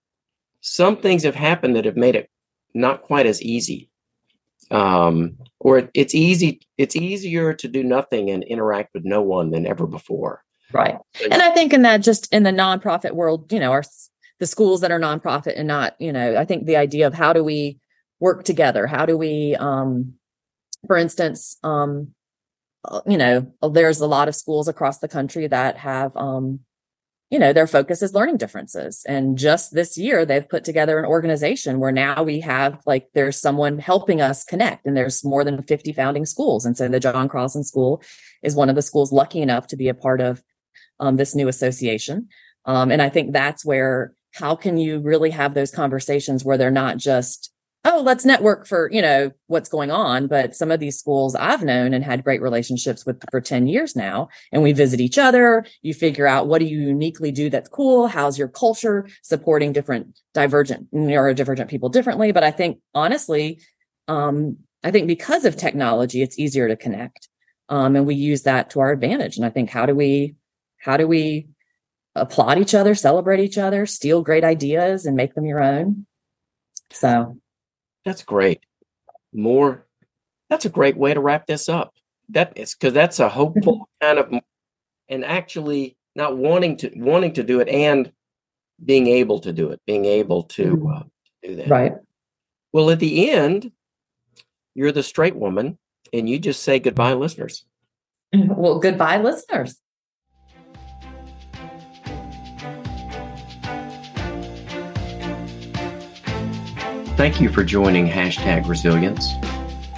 some 0.61 0.97
things 0.97 1.23
have 1.23 1.35
happened 1.35 1.75
that 1.75 1.85
have 1.85 1.97
made 1.97 2.15
it 2.15 2.29
not 2.73 3.03
quite 3.03 3.27
as 3.27 3.41
easy. 3.41 3.89
Um, 4.71 5.37
or 5.59 5.77
it, 5.77 5.91
it's 5.93 6.15
easy 6.15 6.61
it's 6.77 6.95
easier 6.95 7.53
to 7.53 7.67
do 7.67 7.83
nothing 7.83 8.29
and 8.29 8.43
interact 8.43 8.93
with 8.93 9.05
no 9.05 9.21
one 9.21 9.51
than 9.51 9.67
ever 9.67 9.85
before. 9.85 10.43
Right. 10.73 10.97
And 11.31 11.41
I 11.41 11.51
think 11.51 11.73
in 11.73 11.83
that 11.83 11.97
just 11.97 12.31
in 12.33 12.43
the 12.43 12.51
nonprofit 12.51 13.11
world, 13.11 13.51
you 13.51 13.59
know, 13.59 13.71
our 13.71 13.83
the 14.39 14.47
schools 14.47 14.81
that 14.81 14.91
are 14.91 14.99
nonprofit 14.99 15.53
and 15.55 15.67
not, 15.67 15.95
you 15.99 16.11
know, 16.11 16.35
I 16.35 16.45
think 16.45 16.65
the 16.65 16.75
idea 16.75 17.07
of 17.07 17.13
how 17.13 17.31
do 17.31 17.43
we 17.43 17.79
work 18.19 18.43
together? 18.43 18.87
How 18.87 19.05
do 19.05 19.17
we 19.17 19.55
um 19.59 20.13
for 20.87 20.97
instance, 20.97 21.57
um 21.63 22.13
uh, 22.83 23.01
you 23.07 23.17
know, 23.17 23.51
there's 23.71 23.99
a 23.99 24.07
lot 24.07 24.27
of 24.27 24.35
schools 24.35 24.67
across 24.67 24.99
the 24.99 25.07
country 25.07 25.47
that 25.47 25.77
have 25.77 26.15
um 26.17 26.59
you 27.31 27.39
know, 27.39 27.53
their 27.53 27.67
focus 27.67 28.01
is 28.01 28.13
learning 28.13 28.37
differences. 28.37 29.03
And 29.07 29.37
just 29.37 29.73
this 29.73 29.97
year, 29.97 30.25
they've 30.25 30.47
put 30.47 30.63
together 30.63 30.99
an 30.99 31.05
organization 31.05 31.79
where 31.79 31.91
now 31.91 32.21
we 32.21 32.39
have 32.41 32.79
like 32.85 33.07
there's 33.13 33.39
someone 33.39 33.79
helping 33.79 34.21
us 34.21 34.43
connect, 34.43 34.85
and 34.85 34.95
there's 34.95 35.23
more 35.23 35.43
than 35.43 35.63
50 35.63 35.91
founding 35.93 36.25
schools. 36.25 36.65
And 36.65 36.77
so 36.77 36.87
the 36.87 36.99
John 36.99 37.27
Crosland 37.27 37.65
School 37.65 38.01
is 38.43 38.55
one 38.55 38.69
of 38.69 38.75
the 38.75 38.81
schools 38.81 39.11
lucky 39.11 39.41
enough 39.41 39.67
to 39.67 39.75
be 39.75 39.87
a 39.87 39.93
part 39.93 40.21
of 40.21 40.43
um, 40.99 41.17
this 41.17 41.33
new 41.33 41.47
association. 41.47 42.29
Um, 42.65 42.91
and 42.91 43.01
I 43.01 43.09
think 43.09 43.33
that's 43.33 43.65
where 43.65 44.13
how 44.33 44.55
can 44.55 44.77
you 44.77 44.99
really 44.99 45.29
have 45.31 45.53
those 45.53 45.71
conversations 45.71 46.43
where 46.43 46.57
they're 46.57 46.71
not 46.71 46.97
just 46.97 47.51
oh 47.85 48.01
let's 48.01 48.25
network 48.25 48.67
for 48.67 48.89
you 48.91 49.01
know 49.01 49.31
what's 49.47 49.69
going 49.69 49.91
on 49.91 50.27
but 50.27 50.55
some 50.55 50.71
of 50.71 50.79
these 50.79 50.99
schools 50.99 51.35
i've 51.35 51.63
known 51.63 51.93
and 51.93 52.03
had 52.03 52.23
great 52.23 52.41
relationships 52.41 53.05
with 53.05 53.21
for 53.31 53.39
10 53.39 53.67
years 53.67 53.95
now 53.95 54.27
and 54.51 54.61
we 54.61 54.73
visit 54.73 54.99
each 54.99 55.17
other 55.17 55.65
you 55.81 55.93
figure 55.93 56.27
out 56.27 56.47
what 56.47 56.59
do 56.59 56.65
you 56.65 56.79
uniquely 56.81 57.31
do 57.31 57.49
that's 57.49 57.69
cool 57.69 58.07
how's 58.07 58.37
your 58.37 58.49
culture 58.49 59.07
supporting 59.23 59.71
different 59.71 60.19
divergent 60.33 60.93
neurodivergent 60.93 61.69
people 61.69 61.87
differently 61.87 62.31
but 62.33 62.43
i 62.43 62.51
think 62.51 62.79
honestly 62.93 63.61
um 64.07 64.57
I 64.85 64.91
think 64.91 65.07
because 65.07 65.45
of 65.45 65.57
technology, 65.57 66.21
it's 66.21 66.37
easier 66.37 66.67
to 66.67 66.75
connect. 66.75 67.27
Um, 67.69 67.95
and 67.95 68.05
we 68.05 68.13
use 68.13 68.43
that 68.43 68.69
to 68.69 68.79
our 68.81 68.91
advantage. 68.91 69.35
And 69.35 69.43
I 69.43 69.49
think 69.49 69.71
how 69.71 69.87
do 69.87 69.95
we 69.95 70.35
how 70.77 70.95
do 70.95 71.07
we 71.07 71.47
applaud 72.13 72.59
each 72.59 72.75
other, 72.75 72.93
celebrate 72.93 73.39
each 73.39 73.57
other, 73.57 73.87
steal 73.87 74.21
great 74.21 74.43
ideas 74.43 75.07
and 75.07 75.15
make 75.17 75.33
them 75.33 75.47
your 75.47 75.59
own? 75.59 76.05
So 76.91 77.39
that's 78.05 78.23
great. 78.23 78.61
More 79.33 79.85
that's 80.49 80.65
a 80.65 80.69
great 80.69 80.95
way 80.95 81.13
to 81.13 81.19
wrap 81.19 81.47
this 81.47 81.67
up. 81.67 81.93
That 82.29 82.53
is 82.55 82.75
because 82.75 82.93
that's 82.93 83.19
a 83.19 83.29
hopeful 83.29 83.89
kind 84.01 84.19
of 84.19 84.31
and 85.09 85.25
actually 85.25 85.97
not 86.15 86.37
wanting 86.37 86.77
to 86.77 86.91
wanting 86.95 87.33
to 87.33 87.43
do 87.43 87.59
it 87.59 87.67
and 87.67 88.11
being 88.83 89.07
able 89.07 89.39
to 89.39 89.53
do 89.53 89.69
it, 89.71 89.81
being 89.85 90.05
able 90.05 90.43
to 90.43 90.75
Mm-hmm. 90.77 90.87
uh, 90.87 91.03
do 91.43 91.55
that. 91.57 91.67
right. 91.69 91.93
Well, 92.73 92.89
at 92.89 92.99
the 92.99 93.29
end, 93.31 93.71
you're 94.73 94.91
the 94.91 95.03
straight 95.03 95.35
woman, 95.35 95.77
and 96.11 96.27
you 96.29 96.39
just 96.39 96.63
say 96.63 96.79
goodbye, 96.79 97.13
listeners. 97.13 97.65
Well, 98.33 98.79
goodbye, 98.79 99.17
listeners. 99.21 99.79
Thank 107.17 107.39
you 107.39 107.47
for 107.49 107.63
joining 107.63 108.07
hashtag 108.07 108.67
resilience. 108.67 109.31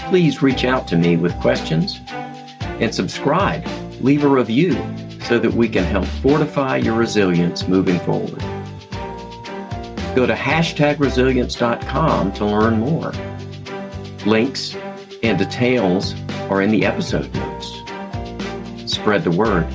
Please 0.09 0.43
reach 0.43 0.65
out 0.65 0.87
to 0.89 0.95
me 0.95 1.17
with 1.17 1.33
questions 1.39 1.99
and 2.79 2.93
subscribe. 2.93 3.65
Leave 4.01 4.23
a 4.23 4.27
review 4.27 4.73
so 5.23 5.39
that 5.39 5.51
we 5.51 5.67
can 5.67 5.83
help 5.83 6.05
fortify 6.05 6.77
your 6.77 6.93
resilience 6.93 7.67
moving 7.67 7.99
forward. 8.01 8.39
Go 10.15 10.27
to 10.27 10.35
hashtagresilience.com 10.35 12.33
to 12.33 12.45
learn 12.45 12.79
more. 12.79 13.11
Links 14.27 14.75
and 15.23 15.39
details 15.39 16.13
are 16.51 16.61
in 16.61 16.69
the 16.69 16.85
episode 16.85 17.33
notes. 17.33 17.81
Spread 18.85 19.23
the 19.23 19.31
word 19.31 19.67